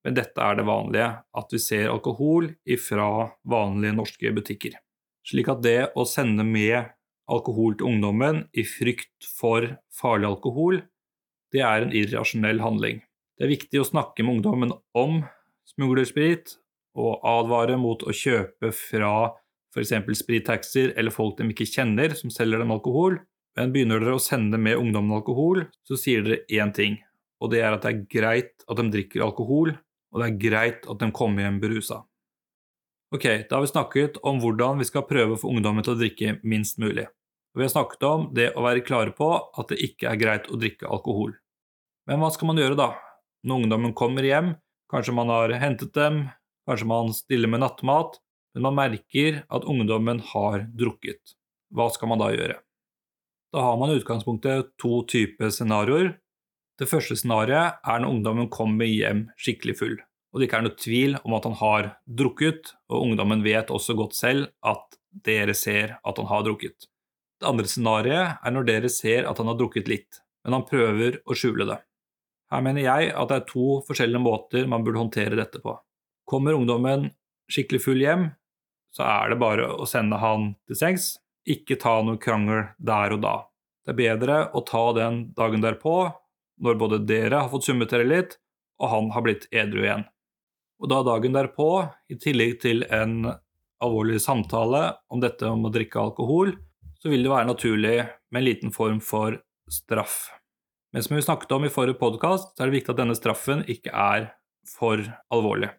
men 0.10 0.16
dette 0.18 0.42
er 0.42 0.56
det 0.58 0.64
vanlige, 0.66 1.08
at 1.38 1.52
vi 1.54 1.60
ser 1.62 1.92
alkohol 1.92 2.48
ifra 2.66 3.28
vanlige 3.46 3.94
norske 3.94 4.32
butikker. 4.34 4.80
Slik 5.22 5.52
at 5.54 5.60
det 5.62 5.92
å 5.94 6.06
sende 6.10 6.42
med 6.42 6.90
alkohol 7.30 7.76
til 7.78 7.92
ungdommen 7.92 8.40
i 8.58 8.64
frykt 8.66 9.28
for 9.38 9.68
farlig 9.94 10.32
alkohol, 10.32 10.80
det 11.54 11.62
er 11.62 11.86
en 11.86 11.94
irrasjonell 11.94 12.58
handling. 12.64 13.04
Det 13.38 13.46
er 13.46 13.52
viktig 13.54 13.82
å 13.84 13.86
snakke 13.86 14.26
med 14.26 14.40
ungdommen 14.40 14.74
om 14.98 15.20
smuglersprit 15.70 16.56
og 16.98 17.22
advare 17.36 17.78
mot 17.78 18.02
å 18.02 18.16
kjøpe 18.16 18.72
fra 18.74 19.12
f.eks. 19.70 19.94
sprittaxier 20.24 20.96
eller 20.98 21.14
folk 21.14 21.38
de 21.38 21.52
ikke 21.54 21.68
kjenner 21.70 22.16
som 22.18 22.34
selger 22.34 22.64
dem 22.64 22.74
alkohol. 22.74 23.20
Men 23.60 23.76
begynner 23.76 24.02
dere 24.02 24.18
å 24.18 24.24
sende 24.24 24.58
med 24.58 24.82
ungdommen 24.82 25.20
alkohol, 25.20 25.68
så 25.86 26.00
sier 26.02 26.26
dere 26.26 26.42
én 26.50 26.74
ting, 26.74 26.98
og 27.38 27.54
det 27.54 27.62
er 27.62 27.78
at 27.78 27.86
det 27.86 27.94
er 27.94 28.04
greit 28.10 28.66
at 28.66 28.82
de 28.82 28.90
drikker 28.90 29.28
alkohol, 29.28 29.76
og 30.14 30.22
det 30.22 30.28
er 30.28 30.40
greit 30.42 30.88
at 30.90 31.02
de 31.02 31.12
kommer 31.16 31.46
hjem 31.46 31.60
berusa. 31.62 32.04
Ok, 33.14 33.26
da 33.50 33.58
har 33.58 33.66
vi 33.66 33.72
snakket 33.72 34.20
om 34.26 34.42
hvordan 34.42 34.82
vi 34.82 34.86
skal 34.86 35.08
prøve 35.10 35.34
å 35.34 35.42
få 35.42 35.50
ungdommen 35.50 35.86
til 35.86 35.96
å 35.96 36.00
drikke 36.00 36.36
minst 36.46 36.78
mulig. 36.82 37.08
Vi 37.58 37.66
har 37.66 37.72
snakket 37.74 38.06
om 38.06 38.28
det 38.38 38.52
å 38.54 38.62
være 38.62 38.86
klare 38.86 39.14
på 39.16 39.32
at 39.34 39.72
det 39.72 39.80
ikke 39.82 40.12
er 40.12 40.20
greit 40.22 40.50
å 40.54 40.60
drikke 40.62 40.90
alkohol. 40.90 41.34
Men 42.10 42.22
hva 42.22 42.30
skal 42.34 42.52
man 42.52 42.62
gjøre 42.62 42.78
da? 42.78 42.92
Når 43.46 43.64
ungdommen 43.64 43.96
kommer 43.98 44.26
hjem, 44.26 44.54
kanskje 44.94 45.16
man 45.18 45.32
har 45.34 45.54
hentet 45.62 45.94
dem, 45.98 46.28
kanskje 46.70 46.90
man 46.90 47.14
stiller 47.18 47.50
med 47.50 47.64
nattmat, 47.64 48.20
men 48.54 48.66
man 48.68 48.78
merker 48.78 49.44
at 49.50 49.66
ungdommen 49.66 50.22
har 50.32 50.68
drukket. 50.78 51.36
Hva 51.74 51.90
skal 51.94 52.12
man 52.14 52.22
da 52.22 52.30
gjøre? 52.34 52.60
Da 53.54 53.66
har 53.66 53.78
man 53.82 53.90
i 53.90 53.98
utgangspunktet 53.98 54.76
to 54.82 55.02
typer 55.10 55.50
scenarioer. 55.54 56.14
Det 56.80 56.88
første 56.88 57.18
scenarioet 57.20 57.82
er 57.84 58.00
når 58.00 58.14
ungdommen 58.14 58.48
kommer 58.52 58.88
hjem 58.88 59.26
skikkelig 59.36 59.76
full, 59.82 59.98
og 60.32 60.40
det 60.40 60.48
ikke 60.48 60.62
er 60.62 60.64
noe 60.64 60.80
tvil 60.80 61.18
om 61.20 61.34
at 61.36 61.48
han 61.50 61.58
har 61.60 61.90
drukket, 62.22 62.72
og 62.88 63.04
ungdommen 63.04 63.44
vet 63.44 63.74
også 63.74 63.98
godt 64.00 64.16
selv 64.16 64.48
at 64.64 64.96
dere 65.26 65.56
ser 65.58 65.98
at 66.00 66.22
han 66.22 66.30
har 66.30 66.46
drukket. 66.48 66.88
Det 67.40 67.50
andre 67.50 67.68
scenarioet 67.68 68.40
er 68.40 68.56
når 68.56 68.68
dere 68.70 68.92
ser 68.94 69.28
at 69.28 69.42
han 69.42 69.52
har 69.52 69.58
drukket 69.60 69.92
litt, 69.92 70.22
men 70.46 70.56
han 70.56 70.68
prøver 70.70 71.20
å 71.28 71.36
skjule 71.36 71.68
det. 71.68 71.82
Her 72.50 72.64
mener 72.66 72.86
jeg 72.86 73.12
at 73.12 73.30
det 73.30 73.42
er 73.42 73.50
to 73.50 73.68
forskjellige 73.88 74.24
måter 74.24 74.72
man 74.72 74.86
burde 74.86 75.04
håndtere 75.04 75.38
dette 75.38 75.60
på. 75.62 75.76
Kommer 76.30 76.56
ungdommen 76.56 77.10
skikkelig 77.52 77.84
full 77.84 78.00
hjem, 78.02 78.30
så 78.96 79.04
er 79.04 79.34
det 79.34 79.42
bare 79.44 79.68
å 79.76 79.86
sende 79.90 80.18
han 80.22 80.54
til 80.70 80.80
sengs, 80.80 81.12
ikke 81.44 81.78
ta 81.82 82.00
noe 82.06 82.22
krangel 82.22 82.70
der 82.80 83.18
og 83.18 83.24
da. 83.28 83.36
Det 83.84 83.94
er 83.94 84.00
bedre 84.00 84.42
å 84.56 84.64
ta 84.64 84.88
den 84.96 85.22
dagen 85.38 85.64
derpå, 85.66 85.96
når 86.60 86.80
både 86.80 87.02
dere 87.08 87.44
har 87.44 87.52
fått 87.52 87.68
summet 87.70 87.92
dere 87.92 88.08
litt, 88.08 88.38
og 88.80 88.92
han 88.94 89.12
har 89.16 89.26
blitt 89.26 89.48
edru 89.52 89.84
igjen. 89.84 90.06
Og 90.80 90.92
da 90.92 91.02
dagen 91.04 91.36
derpå, 91.36 91.70
i 92.12 92.16
tillegg 92.20 92.60
til 92.64 92.86
en 92.88 93.26
alvorlig 93.84 94.20
samtale 94.24 94.84
om 95.12 95.24
dette 95.24 95.48
om 95.48 95.68
å 95.68 95.72
drikke 95.74 96.00
alkohol, 96.02 96.54
så 97.00 97.12
vil 97.12 97.24
det 97.24 97.32
være 97.32 97.50
naturlig 97.50 97.98
med 98.32 98.42
en 98.42 98.48
liten 98.48 98.76
form 98.76 99.00
for 99.04 99.40
straff. 99.72 100.30
Men 100.92 101.06
som 101.06 101.16
vi 101.16 101.24
snakket 101.24 101.52
om 101.56 101.68
i 101.68 101.72
forrige 101.72 102.00
podkast, 102.00 102.56
er 102.60 102.68
det 102.68 102.80
viktig 102.80 102.96
at 102.96 103.02
denne 103.02 103.18
straffen 103.18 103.64
ikke 103.72 103.92
er 103.94 104.32
for 104.68 105.04
alvorlig. 105.32 105.70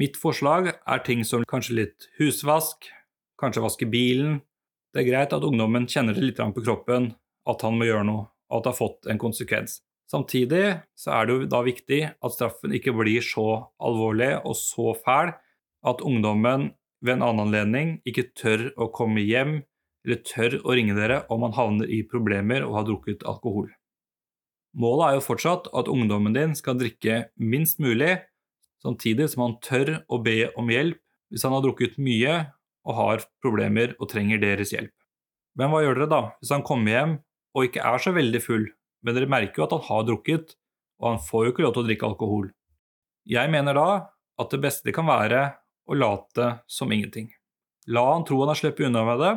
Mitt 0.00 0.16
forslag 0.20 0.72
er 0.72 1.04
ting 1.04 1.24
som 1.28 1.44
kanskje 1.48 1.76
litt 1.76 2.08
husvask, 2.18 2.88
kanskje 3.40 3.64
vaske 3.64 3.88
bilen, 3.92 4.40
det 4.92 5.02
er 5.02 5.08
greit 5.08 5.32
at 5.32 5.44
ungdommen 5.44 5.86
kjenner 5.88 6.16
det 6.16 6.24
litt 6.24 6.40
på 6.40 6.64
kroppen 6.64 7.12
at 7.48 7.62
han 7.64 7.78
må 7.78 7.88
gjøre 7.88 8.04
noe, 8.08 8.26
og 8.52 8.58
at 8.58 8.66
det 8.66 8.72
har 8.72 8.78
fått 8.78 9.08
en 9.08 9.20
konsekvens. 9.20 9.80
Samtidig 10.12 10.82
så 10.98 11.14
er 11.16 11.26
det 11.26 11.34
jo 11.34 11.48
da 11.48 11.62
viktig 11.64 12.00
at 12.12 12.34
straffen 12.34 12.74
ikke 12.76 12.92
blir 12.98 13.24
så 13.24 13.46
alvorlig 13.80 14.34
og 14.42 14.56
så 14.58 14.92
fæl 15.00 15.32
at 15.88 16.02
ungdommen 16.04 16.68
ved 17.02 17.16
en 17.16 17.24
annen 17.26 17.46
anledning 17.46 17.94
ikke 18.08 18.28
tør 18.36 18.66
å 18.76 18.90
komme 18.94 19.24
hjem 19.24 19.62
eller 20.04 20.20
tør 20.26 20.58
å 20.60 20.74
ringe 20.76 20.96
dere 20.98 21.22
om 21.32 21.46
han 21.46 21.56
havner 21.56 21.88
i 21.90 22.02
problemer 22.10 22.66
og 22.66 22.76
har 22.76 22.86
drukket 22.90 23.24
alkohol. 23.28 23.70
Målet 24.76 25.06
er 25.06 25.16
jo 25.16 25.24
fortsatt 25.24 25.70
at 25.76 25.90
ungdommen 25.90 26.36
din 26.36 26.54
skal 26.58 26.78
drikke 26.80 27.26
minst 27.36 27.80
mulig, 27.82 28.18
samtidig 28.84 29.30
som 29.32 29.46
han 29.46 29.58
tør 29.64 29.98
å 30.12 30.20
be 30.24 30.50
om 30.58 30.70
hjelp 30.72 31.00
hvis 31.32 31.46
han 31.46 31.54
har 31.56 31.64
drukket 31.64 31.96
mye 32.02 32.36
og 32.84 32.98
har 32.98 33.24
problemer 33.44 33.94
og 33.98 34.10
trenger 34.12 34.42
deres 34.42 34.74
hjelp. 34.74 34.92
Men 35.56 35.72
hva 35.72 35.82
gjør 35.84 36.02
dere 36.02 36.12
da 36.12 36.22
hvis 36.40 36.52
han 36.52 36.64
kommer 36.66 36.96
hjem 36.96 37.18
og 37.56 37.68
ikke 37.68 37.84
er 37.84 38.00
så 38.02 38.12
veldig 38.16 38.40
full, 38.42 38.66
men 39.02 39.16
dere 39.16 39.30
merker 39.30 39.62
jo 39.62 39.66
at 39.66 39.74
han 39.76 39.86
har 39.88 40.08
drukket, 40.08 40.54
og 41.02 41.08
han 41.10 41.22
får 41.22 41.44
jo 41.44 41.52
ikke 41.52 41.64
lov 41.66 41.74
til 41.76 41.82
å 41.82 41.88
drikke 41.88 42.08
alkohol? 42.08 42.50
Jeg 43.28 43.50
mener 43.52 43.76
da 43.78 43.88
at 44.40 44.54
det 44.54 44.62
beste 44.62 44.94
kan 44.94 45.06
være 45.06 45.44
å 45.90 45.98
late 45.98 46.48
som 46.70 46.92
ingenting. 46.94 47.30
La 47.90 48.04
han 48.12 48.26
tro 48.26 48.38
han 48.42 48.52
har 48.52 48.58
sluppet 48.58 48.86
unna 48.86 49.02
med 49.06 49.22
det, 49.22 49.32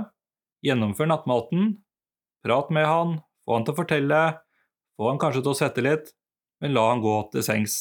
gjennomfør 0.65 1.10
nattmaten, 1.10 1.71
prat 2.45 2.69
med 2.73 2.86
han, 2.89 3.17
få 3.45 3.58
han 3.58 3.65
til 3.65 3.73
å 3.75 3.80
fortelle, 3.80 4.21
få 4.97 5.10
han 5.10 5.21
kanskje 5.21 5.41
til 5.43 5.54
å 5.54 5.58
svette 5.58 5.86
litt, 5.86 6.12
men 6.62 6.73
la 6.78 6.88
han 6.91 7.04
gå 7.04 7.15
til 7.34 7.45
sengs. 7.45 7.80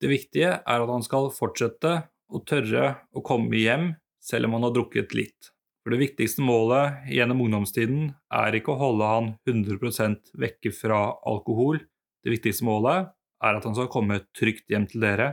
Det 0.00 0.08
viktige 0.10 0.54
er 0.62 0.84
at 0.84 0.90
han 0.90 1.04
skal 1.04 1.28
fortsette 1.34 1.96
å 2.30 2.42
tørre 2.46 2.94
å 3.12 3.22
komme 3.26 3.58
hjem 3.58 3.90
selv 4.22 4.48
om 4.48 4.56
han 4.56 4.68
har 4.68 4.76
drukket 4.76 5.14
litt. 5.16 5.50
For 5.90 5.96
det 5.98 6.04
viktigste 6.06 6.44
målet 6.46 7.08
gjennom 7.10 7.40
ungdomstiden 7.42 8.12
er 8.30 8.54
ikke 8.54 8.70
å 8.70 8.78
holde 8.78 9.06
han 9.10 9.30
100% 9.42 10.28
vekke 10.38 10.70
fra 10.70 11.00
alkohol. 11.26 11.80
Det 12.22 12.30
viktigste 12.30 12.62
målet 12.62 13.08
er 13.42 13.58
at 13.58 13.66
han 13.66 13.74
skal 13.74 13.88
komme 13.90 14.20
trygt 14.38 14.70
hjem 14.70 14.86
til 14.86 15.02
dere, 15.02 15.26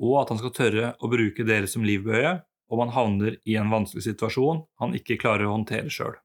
og 0.00 0.14
at 0.22 0.32
han 0.32 0.40
skal 0.40 0.54
tørre 0.56 0.94
å 0.96 1.10
bruke 1.12 1.44
dere 1.44 1.68
som 1.68 1.84
livbøye 1.84 2.30
om 2.72 2.80
han 2.86 2.94
havner 2.94 3.36
i 3.44 3.58
en 3.60 3.68
vanskelig 3.68 4.06
situasjon 4.06 4.62
han 4.80 4.96
ikke 4.96 5.18
klarer 5.20 5.44
å 5.44 5.58
håndtere 5.58 5.92
sjøl. 5.92 6.16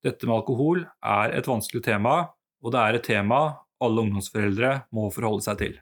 Dette 0.00 0.24
med 0.24 0.38
alkohol 0.38 0.86
er 1.04 1.36
et 1.36 1.52
vanskelig 1.52 1.84
tema, 1.90 2.16
og 2.64 2.72
det 2.72 2.86
er 2.86 3.00
et 3.02 3.06
tema 3.10 3.42
alle 3.84 4.06
ungdomsforeldre 4.06 4.72
må 4.96 5.10
forholde 5.12 5.44
seg 5.44 5.60
til. 5.60 5.76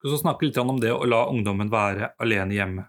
Vi 0.00 0.08
skal 0.08 0.24
snakke 0.24 0.48
litt 0.48 0.64
om 0.64 0.80
det 0.80 0.96
å 0.96 1.04
la 1.04 1.26
ungdommen 1.28 1.68
være 1.68 2.14
alene 2.16 2.56
hjemme. 2.56 2.88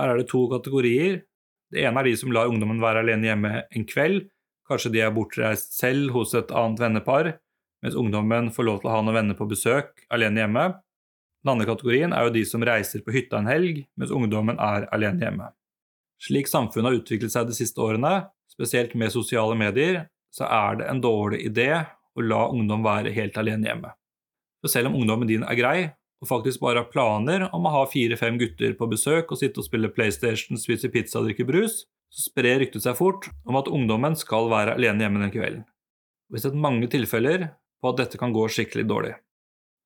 Her 0.00 0.16
er 0.16 0.24
det 0.24 0.30
to 0.32 0.46
kategorier. 0.48 1.26
Det 1.72 1.82
ene 1.84 2.00
er 2.00 2.10
de 2.10 2.16
som 2.18 2.32
lar 2.34 2.50
ungdommen 2.50 2.82
være 2.82 3.02
alene 3.04 3.30
hjemme 3.30 3.52
en 3.64 3.86
kveld. 3.88 4.28
Kanskje 4.68 4.92
de 4.94 5.02
er 5.04 5.12
bortreist 5.14 5.74
selv 5.76 6.14
hos 6.14 6.34
et 6.36 6.52
annet 6.56 6.80
vennepar, 6.80 7.34
mens 7.84 7.96
ungdommen 8.00 8.48
får 8.54 8.68
lov 8.68 8.80
til 8.80 8.88
å 8.88 8.94
ha 8.94 9.02
noen 9.04 9.18
venner 9.18 9.38
på 9.38 9.48
besøk 9.50 10.06
alene 10.14 10.44
hjemme. 10.44 10.68
Den 11.44 11.52
andre 11.52 11.68
kategorien 11.68 12.14
er 12.16 12.24
jo 12.24 12.32
de 12.32 12.44
som 12.48 12.64
reiser 12.64 13.02
på 13.04 13.12
hytta 13.12 13.42
en 13.42 13.50
helg, 13.50 13.82
mens 14.00 14.12
ungdommen 14.14 14.56
er 14.56 14.86
alene 14.96 15.20
hjemme. 15.26 15.50
Slik 16.24 16.48
samfunnet 16.48 16.88
har 16.88 17.02
utviklet 17.02 17.34
seg 17.34 17.50
de 17.50 17.56
siste 17.56 17.82
årene, 17.84 18.30
spesielt 18.48 18.94
med 18.96 19.12
sosiale 19.12 19.56
medier, 19.58 20.06
så 20.32 20.48
er 20.48 20.80
det 20.80 20.88
en 20.88 21.02
dårlig 21.04 21.42
idé 21.50 21.68
å 22.14 22.24
la 22.24 22.46
ungdom 22.48 22.84
være 22.86 23.12
helt 23.12 23.36
alene 23.38 23.68
hjemme. 23.68 23.92
For 24.64 24.72
selv 24.72 24.88
om 24.88 24.96
ungdommen 25.02 25.28
din 25.28 25.44
er 25.44 25.58
grei, 25.58 25.78
og 26.24 26.30
faktisk 26.30 26.62
bare 26.64 26.80
har 26.80 26.88
planer 26.88 27.50
om 27.52 27.66
å 27.68 27.72
ha 27.74 27.82
fire-fem 27.90 28.38
gutter 28.40 28.72
på 28.78 28.88
besøk 28.88 29.32
og 29.34 29.40
sitte 29.40 29.60
og 29.60 29.66
spille 29.66 29.90
PlayStation, 29.92 30.56
spise 30.56 30.88
pizza 30.88 31.20
og 31.20 31.28
drikke 31.28 31.44
brus, 31.48 31.82
så 32.08 32.30
sprer 32.30 32.62
ryktet 32.62 32.86
seg 32.86 32.96
fort 32.96 33.28
om 33.44 33.58
at 33.60 33.68
ungdommen 33.68 34.16
skal 34.16 34.48
være 34.52 34.78
alene 34.78 35.04
hjemme 35.04 35.20
den 35.20 35.34
kvelden. 35.34 35.66
Vi 36.32 36.38
har 36.38 36.46
sett 36.46 36.56
mange 36.56 36.88
tilfeller 36.88 37.50
på 37.82 37.92
at 37.92 38.00
dette 38.00 38.20
kan 38.20 38.32
gå 38.32 38.46
skikkelig 38.48 38.86
dårlig. 38.88 39.12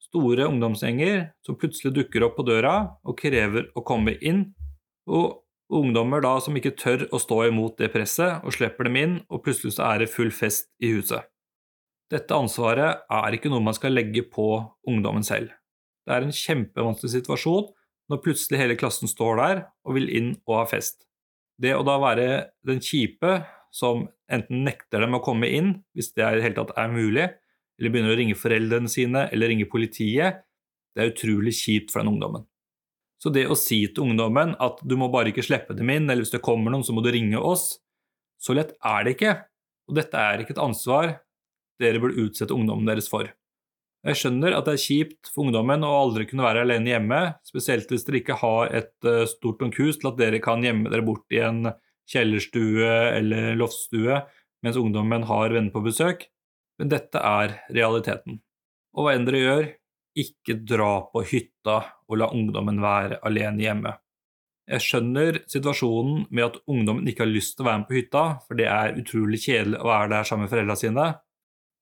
Store 0.08 0.46
ungdomsgjenger 0.46 1.32
som 1.44 1.58
plutselig 1.58 1.96
dukker 1.96 2.28
opp 2.28 2.38
på 2.38 2.46
døra 2.46 2.76
og 3.02 3.18
krever 3.18 3.66
å 3.74 3.82
komme 3.82 4.14
inn, 4.22 4.52
og 5.10 5.42
ungdommer 5.74 6.22
da 6.22 6.36
som 6.44 6.56
ikke 6.56 6.76
tør 6.78 7.08
å 7.10 7.18
stå 7.20 7.42
imot 7.48 7.80
det 7.82 7.90
presset 7.92 8.46
og 8.46 8.54
slipper 8.54 8.86
dem 8.86 9.00
inn, 9.02 9.18
og 9.26 9.42
plutselig 9.42 9.74
så 9.74 9.88
er 9.90 10.04
det 10.04 10.12
full 10.12 10.30
fest 10.30 10.70
i 10.78 10.94
huset. 10.94 11.26
Dette 12.08 12.32
ansvaret 12.32 13.02
er 13.12 13.34
ikke 13.36 13.50
noe 13.52 13.66
man 13.66 13.76
skal 13.76 13.92
legge 13.92 14.22
på 14.30 14.52
ungdommen 14.88 15.26
selv. 15.26 15.50
Det 16.08 16.14
er 16.16 16.24
en 16.24 16.32
kjempevanskelig 16.32 17.18
situasjon 17.18 17.66
når 18.08 18.20
plutselig 18.24 18.62
hele 18.62 18.76
klassen 18.80 19.10
står 19.10 19.40
der 19.42 19.58
og 19.84 19.98
vil 19.98 20.08
inn 20.08 20.30
og 20.48 20.62
ha 20.62 20.64
fest. 20.70 21.02
Det 21.60 21.74
å 21.76 21.84
da 21.84 21.98
være 22.00 22.28
den 22.64 22.80
kjipe 22.80 23.42
som 23.74 24.06
enten 24.32 24.62
nekter 24.64 25.04
dem 25.04 25.18
å 25.18 25.20
komme 25.20 25.50
inn, 25.52 25.74
hvis 25.92 26.14
det 26.16 26.24
i 26.24 26.38
det 26.38 26.46
hele 26.46 26.56
tatt 26.56 26.72
er 26.80 26.88
mulig, 26.88 27.26
eller 27.78 27.92
begynner 27.92 28.14
å 28.14 28.18
ringe 28.18 28.38
foreldrene 28.38 28.88
sine 28.88 29.26
eller 29.28 29.52
ringe 29.52 29.68
politiet, 29.68 30.40
det 30.96 31.04
er 31.04 31.12
utrolig 31.12 31.52
kjipt 31.60 31.92
for 31.92 32.00
den 32.00 32.14
ungdommen. 32.14 32.46
Så 33.20 33.28
det 33.34 33.44
å 33.50 33.58
si 33.58 33.82
til 33.90 34.08
ungdommen 34.08 34.54
at 34.62 34.80
du 34.86 34.96
må 34.96 35.10
bare 35.12 35.34
ikke 35.34 35.44
slippe 35.44 35.76
dem 35.76 35.92
inn, 35.92 36.08
eller 36.08 36.24
hvis 36.24 36.32
det 36.32 36.44
kommer 36.44 36.72
noen, 36.72 36.86
så 36.86 36.94
må 36.96 37.04
du 37.04 37.10
ringe 37.12 37.36
oss, 37.36 37.74
så 38.40 38.56
lett 38.56 38.72
er 38.80 39.04
det 39.04 39.18
ikke. 39.18 39.34
Og 39.90 39.98
dette 39.98 40.22
er 40.22 40.40
ikke 40.40 40.56
et 40.56 40.62
ansvar 40.62 41.18
dere 41.82 42.00
burde 42.02 42.24
utsette 42.24 42.54
ungdommen 42.54 42.88
deres 42.88 43.10
for. 43.10 43.28
Jeg 44.08 44.16
skjønner 44.16 44.54
at 44.56 44.64
det 44.64 44.74
er 44.78 44.80
kjipt 44.80 45.28
for 45.34 45.44
ungdommen 45.44 45.82
å 45.84 45.92
aldri 45.98 46.24
kunne 46.30 46.46
være 46.46 46.62
alene 46.64 46.94
hjemme, 46.94 47.20
spesielt 47.44 47.90
hvis 47.92 48.06
dere 48.06 48.22
ikke 48.22 48.38
har 48.40 48.70
et 48.78 49.08
eh, 49.08 49.26
stort 49.28 49.60
nok 49.60 49.76
hus 49.82 49.98
til 50.00 50.08
at 50.08 50.16
dere 50.20 50.40
kan 50.40 50.64
gjemme 50.64 50.88
dere 50.88 51.04
bort 51.04 51.28
i 51.34 51.42
en 51.44 51.68
kjellerstue 52.08 52.88
eller 53.18 53.58
loftstue 53.60 54.22
mens 54.64 54.78
ungdommen 54.80 55.26
har 55.28 55.52
venner 55.52 55.74
på 55.74 55.84
besøk, 55.84 56.24
men 56.80 56.90
dette 56.90 57.20
er 57.20 57.58
realiteten. 57.68 58.40
Og 58.96 59.04
hva 59.04 59.14
enn 59.14 59.28
dere 59.28 59.44
gjør, 59.44 59.68
ikke 60.18 60.56
dra 60.66 60.92
på 61.12 61.22
hytta 61.28 61.78
og 62.08 62.18
la 62.18 62.30
ungdommen 62.34 62.80
være 62.82 63.20
alene 63.28 63.62
hjemme. 63.62 63.92
Jeg 64.68 64.84
skjønner 64.84 65.42
situasjonen 65.48 66.26
med 66.32 66.48
at 66.48 66.58
ungdommen 66.68 67.06
ikke 67.08 67.26
har 67.26 67.30
lyst 67.30 67.56
til 67.56 67.64
å 67.64 67.68
være 67.68 67.82
med 67.82 67.88
på 67.92 67.98
hytta, 68.00 68.24
for 68.48 68.58
det 68.58 68.66
er 68.72 68.98
utrolig 69.00 69.40
kjedelig 69.44 69.78
å 69.80 69.88
være 69.92 70.10
der 70.16 70.28
sammen 70.28 70.48
med 70.48 70.52
foreldrene 70.52 70.80
sine. 70.80 71.06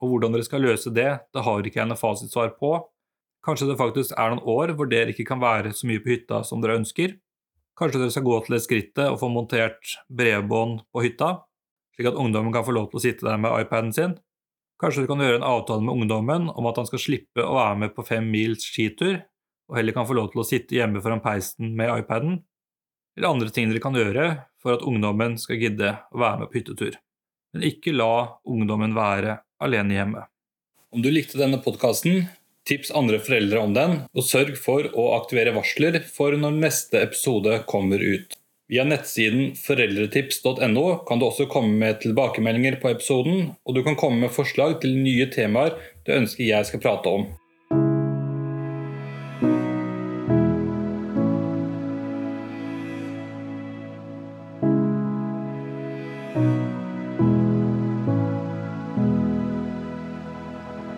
Og 0.03 0.13
hvordan 0.13 0.35
dere 0.35 0.47
skal 0.47 0.65
løse 0.65 0.93
det, 0.93 1.09
det 1.33 1.45
har 1.47 1.67
ikke 1.67 1.81
jeg 1.81 1.91
noe 1.91 2.01
fasitsvar 2.01 2.53
på. 2.61 2.73
Kanskje 3.47 3.71
det 3.71 3.79
faktisk 3.81 4.17
er 4.19 4.33
noen 4.33 4.43
år 4.45 4.75
hvor 4.77 4.91
dere 4.91 5.13
ikke 5.15 5.27
kan 5.29 5.41
være 5.41 5.73
så 5.77 5.89
mye 5.89 6.03
på 6.03 6.13
hytta 6.13 6.43
som 6.45 6.63
dere 6.63 6.79
ønsker. 6.81 7.17
Kanskje 7.79 8.03
dere 8.03 8.15
skal 8.15 8.27
gå 8.27 8.39
til 8.45 8.57
det 8.57 8.63
skrittet 8.65 9.07
og 9.09 9.21
få 9.21 9.31
montert 9.33 9.97
bredbånd 10.09 10.83
på 10.93 11.05
hytta, 11.05 11.31
slik 11.97 12.11
at 12.11 12.19
ungdommen 12.21 12.55
kan 12.55 12.65
få 12.67 12.75
lov 12.77 12.91
til 12.91 13.01
å 13.01 13.05
sitte 13.05 13.29
der 13.29 13.41
med 13.41 13.55
iPaden 13.63 13.93
sin. 13.97 14.17
Kanskje 14.81 15.05
dere 15.05 15.13
kan 15.13 15.25
gjøre 15.25 15.41
en 15.41 15.49
avtale 15.49 15.85
med 15.85 16.03
ungdommen 16.03 16.51
om 16.53 16.69
at 16.69 16.81
han 16.81 16.89
skal 16.89 17.01
slippe 17.01 17.45
å 17.45 17.57
være 17.57 17.81
med 17.85 17.95
på 17.97 18.05
fem 18.05 18.29
mils 18.33 18.67
skitur, 18.69 19.23
og 19.71 19.79
heller 19.79 19.97
kan 19.97 20.09
få 20.09 20.17
lov 20.17 20.29
til 20.33 20.43
å 20.43 20.47
sitte 20.47 20.77
hjemme 20.77 21.01
foran 21.05 21.25
peisen 21.25 21.73
med 21.79 21.93
iPaden 21.95 22.41
eller 23.17 23.33
andre 23.33 23.51
ting 23.51 23.71
dere 23.71 23.81
kan 23.83 23.97
gjøre 23.97 24.27
for 24.61 24.77
at 24.77 24.85
ungdommen 24.85 25.39
skal 25.41 25.61
gidde 25.61 25.95
å 26.13 26.21
være 26.21 26.43
med 26.43 26.51
på 26.53 26.61
hyttetur. 26.61 26.99
Men 27.55 27.65
ikke 27.65 27.95
la 27.97 28.39
ungdommen 28.45 28.97
være 28.97 29.39
alene 29.62 29.97
hjemme. 29.97 30.25
Om 30.95 31.03
du 31.03 31.11
likte 31.12 31.38
denne 31.40 31.59
podkasten, 31.62 32.27
tips 32.66 32.90
andre 32.95 33.19
foreldre 33.23 33.62
om 33.62 33.75
den, 33.77 34.01
og 34.16 34.27
sørg 34.27 34.57
for 34.59 34.88
å 34.95 35.12
aktivere 35.19 35.55
varsler 35.57 36.01
for 36.09 36.37
når 36.38 36.59
neste 36.62 37.03
episode 37.03 37.61
kommer 37.71 38.03
ut. 38.03 38.37
Via 38.66 38.83
nettsiden 38.83 39.53
foreldretips.no 39.61 40.87
kan 41.07 41.21
du 41.21 41.27
også 41.29 41.47
komme 41.51 41.77
med 41.79 42.01
tilbakemeldinger 42.03 42.81
på 42.83 42.90
episoden, 42.90 43.53
og 43.62 43.77
du 43.77 43.85
kan 43.87 43.99
komme 43.99 44.25
med 44.25 44.35
forslag 44.35 44.81
til 44.83 44.97
nye 44.99 45.29
temaer 45.31 45.77
du 46.07 46.14
ønsker 46.16 46.49
jeg 46.49 46.66
skal 46.66 46.83
prate 46.83 47.12
om. 47.21 47.29